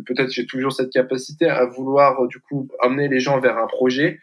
[0.07, 4.20] peut-être j'ai toujours cette capacité à vouloir du coup amener les gens vers un projet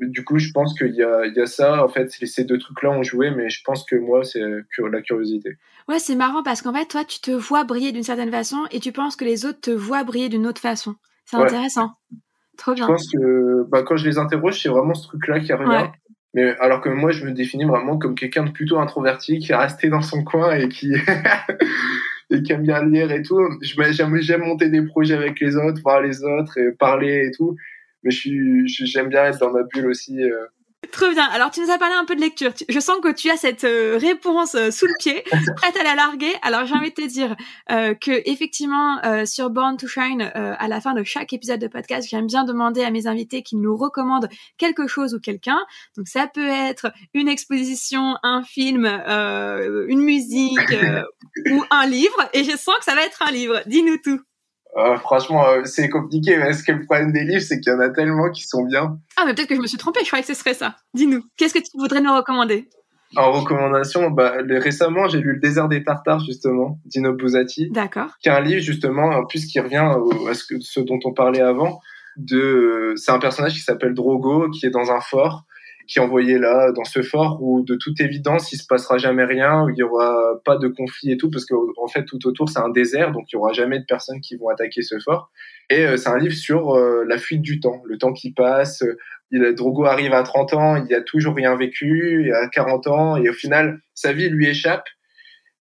[0.00, 1.84] du coup, je pense qu'il y a, il y a ça.
[1.84, 5.58] En fait, ces deux trucs-là ont joué, mais je pense que moi, c'est la curiosité.
[5.88, 8.80] Ouais, c'est marrant parce qu'en fait, toi, tu te vois briller d'une certaine façon et
[8.80, 10.94] tu penses que les autres te voient briller d'une autre façon.
[11.26, 11.90] C'est intéressant.
[12.56, 12.86] Trop bien.
[12.86, 15.88] Je pense que bah, quand je les interroge, c'est vraiment ce truc-là qui revient.
[16.32, 19.56] Mais alors que moi, je me définis vraiment comme quelqu'un de plutôt introverti qui est
[19.56, 20.92] resté dans son coin et qui
[22.30, 23.40] et qui aime bien lire et tout.
[23.62, 27.56] J'aime monter des projets avec les autres, voir les autres et parler et tout
[28.02, 30.22] mais j'aime bien être dans ma bulle aussi.
[30.22, 30.46] Euh.
[30.92, 31.24] Trop bien.
[31.24, 32.52] Alors, tu nous as parlé un peu de lecture.
[32.68, 35.22] Je sens que tu as cette euh, réponse euh, sous le pied,
[35.56, 36.32] prête à la larguer.
[36.40, 37.36] Alors, j'ai envie de te dire
[37.68, 42.26] que effectivement, sur Born to Shine, à la fin de chaque épisode de podcast, j'aime
[42.26, 44.28] bien demander à mes invités qu'ils nous recommandent
[44.58, 45.58] quelque chose ou quelqu'un.
[45.96, 50.58] Donc, ça peut être une exposition, un film, une musique
[51.50, 52.28] ou un livre.
[52.32, 53.60] Et je sens que ça va être un livre.
[53.66, 54.20] Dis-nous tout.
[54.76, 56.32] Euh, franchement, euh, c'est compliqué.
[56.32, 58.98] Est-ce que le problème des livres, c'est qu'il y en a tellement qui sont bien
[59.16, 60.00] Ah, mais peut-être que je me suis trompée.
[60.02, 60.76] Je croyais que ce serait ça.
[60.94, 62.68] Dis-nous, qu'est-ce que tu voudrais nous recommander?
[63.16, 67.70] En recommandation, bah, récemment, j'ai lu Le désert des Tartares, justement, d'Ino Buzzati.
[67.70, 68.10] D'accord.
[68.22, 69.88] Qui est un livre, justement, en plus, qui revient
[70.28, 71.80] à ce, que, ce dont on parlait avant.
[72.16, 75.44] De, c'est un personnage qui s'appelle Drogo, qui est dans un fort
[75.90, 79.24] qui est envoyé là dans ce fort où de toute évidence il se passera jamais
[79.24, 82.24] rien, où il y aura pas de conflit et tout parce qu'en en fait tout
[82.28, 85.00] autour c'est un désert donc il y aura jamais de personnes qui vont attaquer ce
[85.00, 85.32] fort.
[85.68, 88.84] Et euh, c'est un livre sur euh, la fuite du temps, le temps qui passe.
[89.32, 93.16] Il, Drogo arrive à 30 ans, il a toujours rien vécu, il a 40 ans
[93.16, 94.84] et au final sa vie lui échappe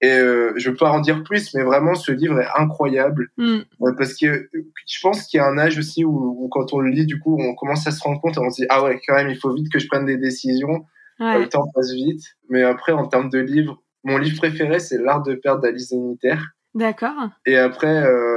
[0.07, 3.29] et euh, je peux pas en dire plus, mais vraiment, ce livre est incroyable.
[3.37, 3.61] Mm.
[3.99, 4.49] parce que
[4.87, 7.37] je pense qu'il y a un âge aussi où, quand on le lit, du coup,
[7.41, 9.37] on commence à se rendre compte et on se dit, ah ouais, quand même, il
[9.37, 10.85] faut vite que je prenne des décisions.
[11.19, 12.23] Le temps passe vite.
[12.51, 16.37] Mais après, en termes de livres, mon livre préféré, c'est L'art de perdre d'Alice Zéniter.
[16.75, 17.31] D'accord.
[17.47, 18.36] Et après, euh,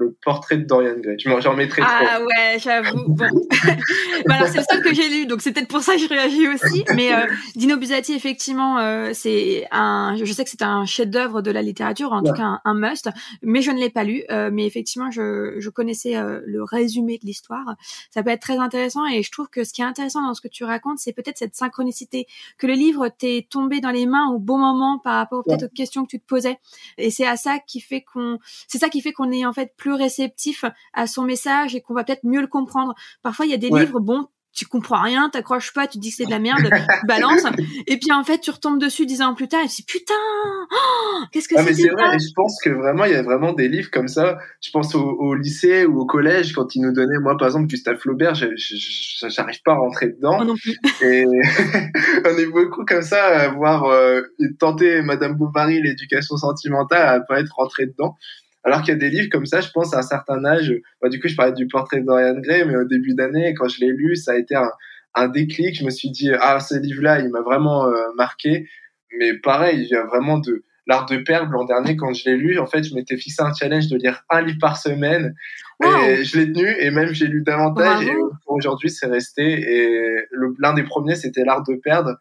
[0.00, 1.16] le portrait de Dorian Gray.
[1.18, 1.90] J'en mettrai trop.
[1.90, 3.04] Ah ouais, j'avoue.
[3.08, 3.26] Bon.
[4.26, 6.08] bah alors, c'est le seul que j'ai lu, donc c'est peut-être pour ça que je
[6.08, 6.84] réagis aussi.
[6.94, 10.16] Mais euh, Dino Buzzati, effectivement, euh, c'est un.
[10.16, 13.10] Je sais que c'est un chef-d'œuvre de la littérature, en tout cas un, must,
[13.42, 14.24] mais je ne l'ai pas lu.
[14.30, 17.76] Euh, mais effectivement, je, je connaissais le résumé de l'histoire.
[18.10, 20.40] Ça peut être très intéressant, et je trouve que ce qui est intéressant dans ce
[20.40, 22.26] que tu racontes, c'est peut-être cette synchronicité
[22.58, 25.68] que le livre t'est tombé dans les mains au bon moment par rapport peut-être aux
[25.68, 26.58] questions que tu te posais.
[26.96, 28.38] Et c'est à ça qui fait qu'on.
[28.66, 31.94] C'est ça qui fait qu'on est en fait plus réceptif à son message et qu'on
[31.94, 32.94] va peut-être mieux le comprendre.
[33.22, 36.16] Parfois, il y a des livres, bon, tu comprends rien, t'accroches pas, tu dis que
[36.16, 36.60] c'est de la merde,
[37.00, 37.44] tu balances,
[37.86, 40.14] et puis en fait tu retombes dessus dix ans plus tard et tu dis putain,
[40.72, 43.22] oh, qu'est-ce que ah, c'est C'est vrai, et je pense que vraiment il y a
[43.22, 44.38] vraiment des livres comme ça.
[44.60, 47.98] Je pense au, lycée ou au collège quand ils nous donnaient, moi par exemple Gustave
[47.98, 50.44] Flaubert, j'arrive pas à rentrer dedans.
[50.44, 50.76] non plus.
[51.02, 51.24] Et
[52.24, 54.22] on est beaucoup comme ça à voir euh,
[54.58, 58.16] tenter Madame Bovary l'éducation sentimentale à pas être rentré dedans.
[58.62, 60.74] Alors qu'il y a des livres comme ça, je pense à un certain âge.
[61.00, 63.68] Bah, du coup, je parlais du portrait de Dorian Gray, mais au début d'année, quand
[63.68, 64.70] je l'ai lu, ça a été un,
[65.14, 65.78] un, déclic.
[65.78, 68.68] Je me suis dit, ah, ce livre-là, il m'a vraiment euh, marqué.
[69.18, 71.52] Mais pareil, il y a vraiment de l'art de perdre.
[71.52, 74.24] L'an dernier, quand je l'ai lu, en fait, je m'étais fixé un challenge de lire
[74.28, 75.34] un livre par semaine.
[75.82, 78.04] Et je l'ai tenu, et même j'ai lu davantage.
[78.04, 78.12] Et
[78.46, 79.42] aujourd'hui, c'est resté.
[79.42, 80.26] Et
[80.58, 82.16] l'un des premiers, c'était l'art de perdre.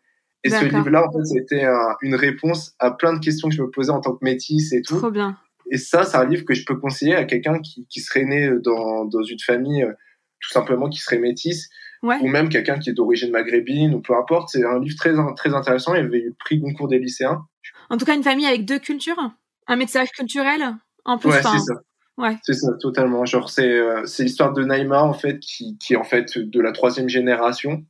[0.45, 1.65] Et ce livre-là, en fait, c'était
[2.01, 4.81] une réponse à plein de questions que je me posais en tant que métisse et
[4.81, 4.97] tout.
[4.97, 5.37] Trop bien.
[5.69, 8.49] Et ça, c'est un livre que je peux conseiller à quelqu'un qui, qui, serait né
[8.63, 9.93] dans, dans une famille euh,
[10.41, 11.69] tout simplement qui serait métisse,
[12.01, 14.49] ou même quelqu'un qui est d'origine maghrébine, ou peu importe.
[14.49, 15.93] C'est un livre très, très intéressant.
[15.95, 17.45] Il avait eu le prix Goncourt des lycéens.
[17.89, 19.19] En tout cas, une famille avec deux cultures,
[19.67, 21.29] un message culturel en plus.
[21.29, 21.73] Ouais, c'est ça.
[22.17, 22.37] Ouais.
[22.43, 23.25] C'est ça, totalement.
[23.25, 26.71] Genre, c'est euh, l'histoire de Naïma, en fait, qui, qui est en fait de la
[26.71, 27.83] troisième génération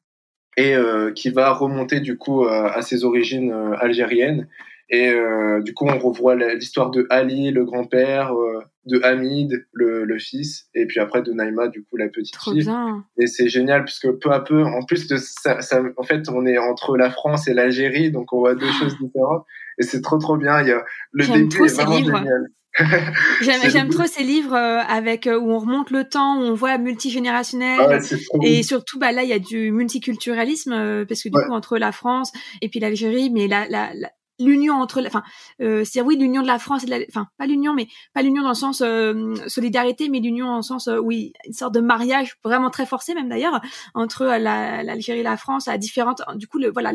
[0.58, 4.48] et euh, qui va remonter, du coup, à ses origines algériennes
[4.90, 10.04] et euh, du coup, on revoit l'histoire de Ali, le grand-père, euh, de Hamid, le,
[10.04, 12.64] le, fils, et puis après de Naïma, du coup, la petite Trop fille.
[12.64, 13.06] Bien.
[13.20, 16.44] Et c'est génial, puisque peu à peu, en plus de ça, ça, en fait, on
[16.48, 19.46] est entre la France et l'Algérie, donc on voit deux choses différentes.
[19.78, 20.60] Et c'est trop, trop bien.
[20.62, 22.48] Il y a, le début est vraiment génial.
[23.42, 27.80] J'aime trop ces livres euh, avec où on remonte le temps, où on voit multigénérationnel
[27.80, 27.98] ah
[28.44, 31.92] et surtout bah là il y a du multiculturalisme parce que du coup entre la
[31.92, 32.32] France
[32.62, 33.90] et puis l'Algérie, mais la, la,
[34.40, 35.24] l'union entre, enfin,
[35.62, 38.22] euh, c'est oui l'union de la France et de la, enfin pas l'union, mais pas
[38.22, 41.82] l'union dans le sens euh, solidarité, mais l'union en sens euh, oui une sorte de
[41.82, 43.62] mariage vraiment très forcé même d'ailleurs
[43.94, 46.94] entre l'Algérie et la France à différentes, du coup le voilà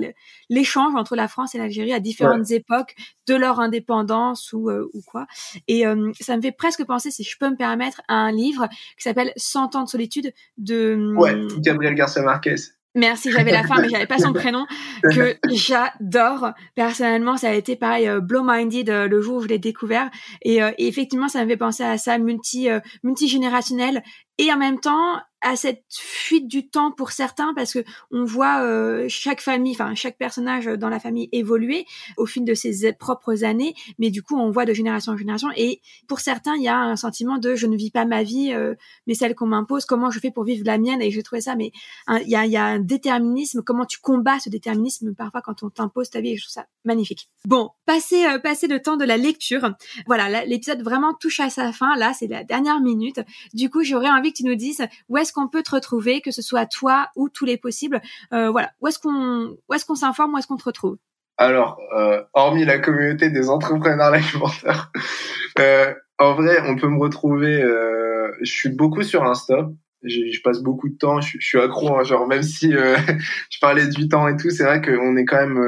[0.48, 2.94] l'échange entre la France et l'Algérie à différentes époques
[3.26, 5.26] de leur indépendance ou ou quoi.
[5.68, 5.84] Et
[6.20, 9.32] ça me fait presque penser, si je peux me permettre, à un livre qui s'appelle
[9.36, 12.56] 100 ans de solitude de ouais Gabriel Garcia Marquez.
[12.96, 14.66] Merci, j'avais la fin, mais j'avais pas son prénom,
[15.02, 16.52] que j'adore.
[16.76, 20.10] Personnellement, ça a été pareil, euh, blow minded euh, le jour où je l'ai découvert.
[20.42, 22.68] Et, euh, et, effectivement, ça me fait penser à ça, multi,
[23.02, 24.02] multigénérationnel.
[24.38, 28.62] Et en même temps, à cette fuite du temps pour certains parce que on voit
[28.62, 31.86] euh, chaque famille, enfin chaque personnage dans la famille évoluer
[32.16, 35.48] au fil de ses propres années, mais du coup on voit de génération en génération
[35.56, 38.52] et pour certains il y a un sentiment de je ne vis pas ma vie,
[38.52, 38.74] euh,
[39.06, 41.02] mais celle qu'on m'impose, comment je fais pour vivre la mienne?
[41.02, 41.72] Et j'ai trouvé ça, mais
[42.08, 46.20] il y a, un déterminisme, comment tu combats ce déterminisme parfois quand on t'impose ta
[46.20, 47.28] vie, et je trouve ça magnifique.
[47.46, 49.74] Bon, passer euh, passer le temps de la lecture,
[50.06, 53.20] voilà l'épisode vraiment touche à sa fin, là c'est la dernière minute,
[53.52, 56.30] du coup j'aurais envie que tu nous dises où est-ce qu'on peut te retrouver, que
[56.30, 58.00] ce soit toi ou tous les possibles.
[58.32, 60.96] Euh, voilà, où est-ce qu'on où est-ce qu'on s'informe, où est-ce qu'on te retrouve?
[61.36, 64.92] Alors, euh, hormis la communauté des entrepreneurs alimentaires,
[65.58, 67.60] euh, en vrai, on peut me retrouver.
[68.40, 69.68] je suis beaucoup sur Insta.
[70.02, 71.20] Je, passe beaucoup de temps.
[71.20, 71.98] Je, suis accro.
[71.98, 72.70] Hein, genre même si
[73.50, 75.60] je parlais 8 ans et tout, c'est vrai qu'on est quand même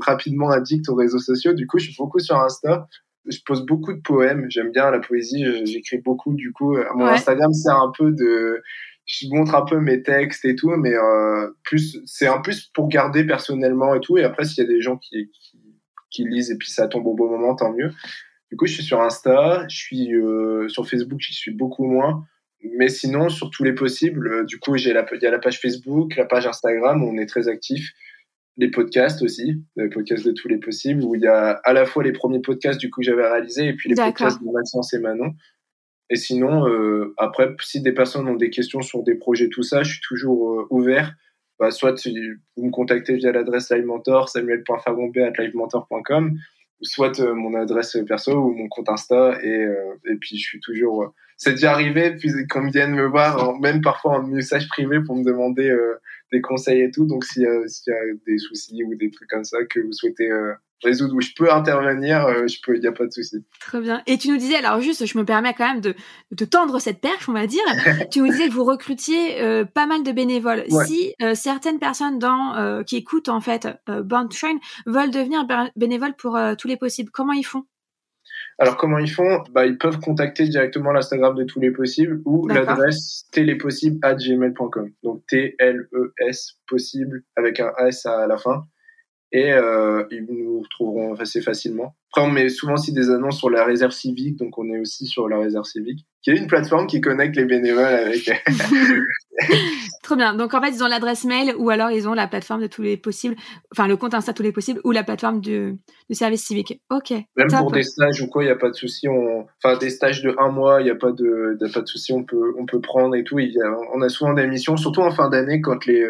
[0.00, 1.52] rapidement addict aux réseaux sociaux.
[1.52, 2.88] Du coup, je suis beaucoup sur Insta
[3.26, 4.46] je pose beaucoup de poèmes.
[4.48, 5.44] J'aime bien la poésie.
[5.64, 6.34] J'écris beaucoup.
[6.34, 8.62] Du coup, mon Instagram, c'est un peu de
[9.04, 12.88] je montre un peu mes textes et tout, mais euh, plus c'est un plus pour
[12.88, 14.18] garder personnellement et tout.
[14.18, 15.58] Et après, s'il y a des gens qui, qui,
[16.10, 17.90] qui, lisent et puis ça tombe au bon moment, tant mieux.
[18.50, 22.24] Du coup, je suis sur Insta, je suis euh, sur Facebook, j'y suis beaucoup moins.
[22.76, 25.40] Mais sinon, sur tous les possibles, euh, du coup, j'ai la, il y a la
[25.40, 27.90] page Facebook, la page Instagram où on est très actif.
[28.56, 31.86] les podcasts aussi, les podcasts de tous les possibles, où il y a à la
[31.86, 34.92] fois les premiers podcasts du coup que j'avais réalisés et puis les podcasts de Maxence
[34.94, 35.34] et Manon.
[36.10, 39.82] Et sinon, euh, après, si des personnes ont des questions sur des projets, tout ça,
[39.82, 41.14] je suis toujours euh, ouvert.
[41.58, 42.06] Bah, soit
[42.56, 46.36] vous me contactez via l'adresse LiveMentor, samuel.fagombé.livementor.com,
[46.82, 49.38] soit euh, mon adresse perso ou mon compte Insta.
[49.42, 49.68] Et,
[50.06, 51.14] et puis, je suis toujours.
[51.36, 55.16] c'est déjà arrivé, puis quand ils viennent me voir, même parfois en message privé pour
[55.16, 55.72] me demander
[56.32, 57.06] des conseils et tout.
[57.06, 60.30] Donc, s'il y, y, a des soucis ou des trucs comme ça que vous souhaitez
[60.30, 63.44] euh, résoudre où je peux intervenir, euh, je peux, il n'y a pas de souci.
[63.60, 64.02] Très bien.
[64.06, 65.94] Et tu nous disais, alors juste, je me permets quand même de,
[66.30, 67.62] de tendre cette perche, on va dire.
[68.10, 70.64] tu nous disais que vous recrutiez euh, pas mal de bénévoles.
[70.86, 76.68] Si certaines personnes dans, qui écoutent en fait Born Shine veulent devenir bénévoles pour tous
[76.68, 77.64] les possibles, comment ils font?
[78.58, 79.42] Alors comment ils font?
[79.50, 84.90] Bah, Ils peuvent contacter directement l'Instagram de tous les possibles ou l'adresse télépossible@gmail.com.
[85.02, 88.64] Donc T-L-E-S possible avec un S à la fin.
[89.32, 91.94] Et euh, ils nous trouveront assez facilement.
[92.10, 95.06] Après, on met souvent aussi des annonces sur la réserve civique, donc on est aussi
[95.06, 98.30] sur la réserve civique, qui est une plateforme qui connecte les bénévoles avec.
[100.02, 100.34] Trop bien.
[100.34, 102.82] Donc en fait, ils ont l'adresse mail ou alors ils ont la plateforme de tous
[102.82, 103.36] les possibles,
[103.72, 105.78] enfin le compte Insta tous les possibles ou la plateforme du,
[106.10, 106.82] du service civique.
[106.90, 107.12] Ok.
[107.36, 109.08] Même pour des stages ou quoi, il n'y a pas de souci.
[109.08, 109.46] On...
[109.64, 112.12] Enfin, des stages de un mois, il n'y a pas de, a pas de souci.
[112.12, 113.38] On peut, on peut prendre et tout.
[113.38, 113.74] Il y a...
[113.94, 116.06] On a souvent des missions, surtout en fin d'année quand les,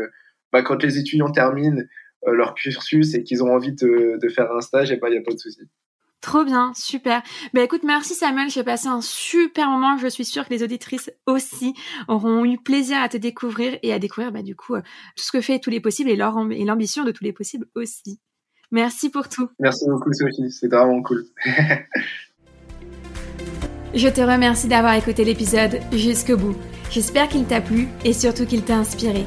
[0.53, 1.83] bah, quand les étudiants terminent
[2.27, 5.19] leur cursus et qu'ils ont envie de, de faire un stage, et bah, il n'y
[5.19, 5.69] a pas de souci.
[6.23, 7.21] Trop bien, super.
[7.53, 9.99] Ben écoute, merci Samuel, j'ai passé un super moment.
[9.99, 11.75] Je suis sûre que les auditrices aussi
[12.07, 14.83] auront eu plaisir à te découvrir et à découvrir bah, du coup euh,
[15.17, 18.21] tout ce que fait tous les possibles et l'ambition de tous les possibles aussi.
[18.71, 19.49] Merci pour tout.
[19.59, 21.25] Merci beaucoup Sophie, c'est vraiment cool.
[23.95, 26.55] Je te remercie d'avoir écouté l'épisode jusqu'au bout.
[26.93, 29.27] J'espère qu'il t'a plu et surtout qu'il t'a inspiré.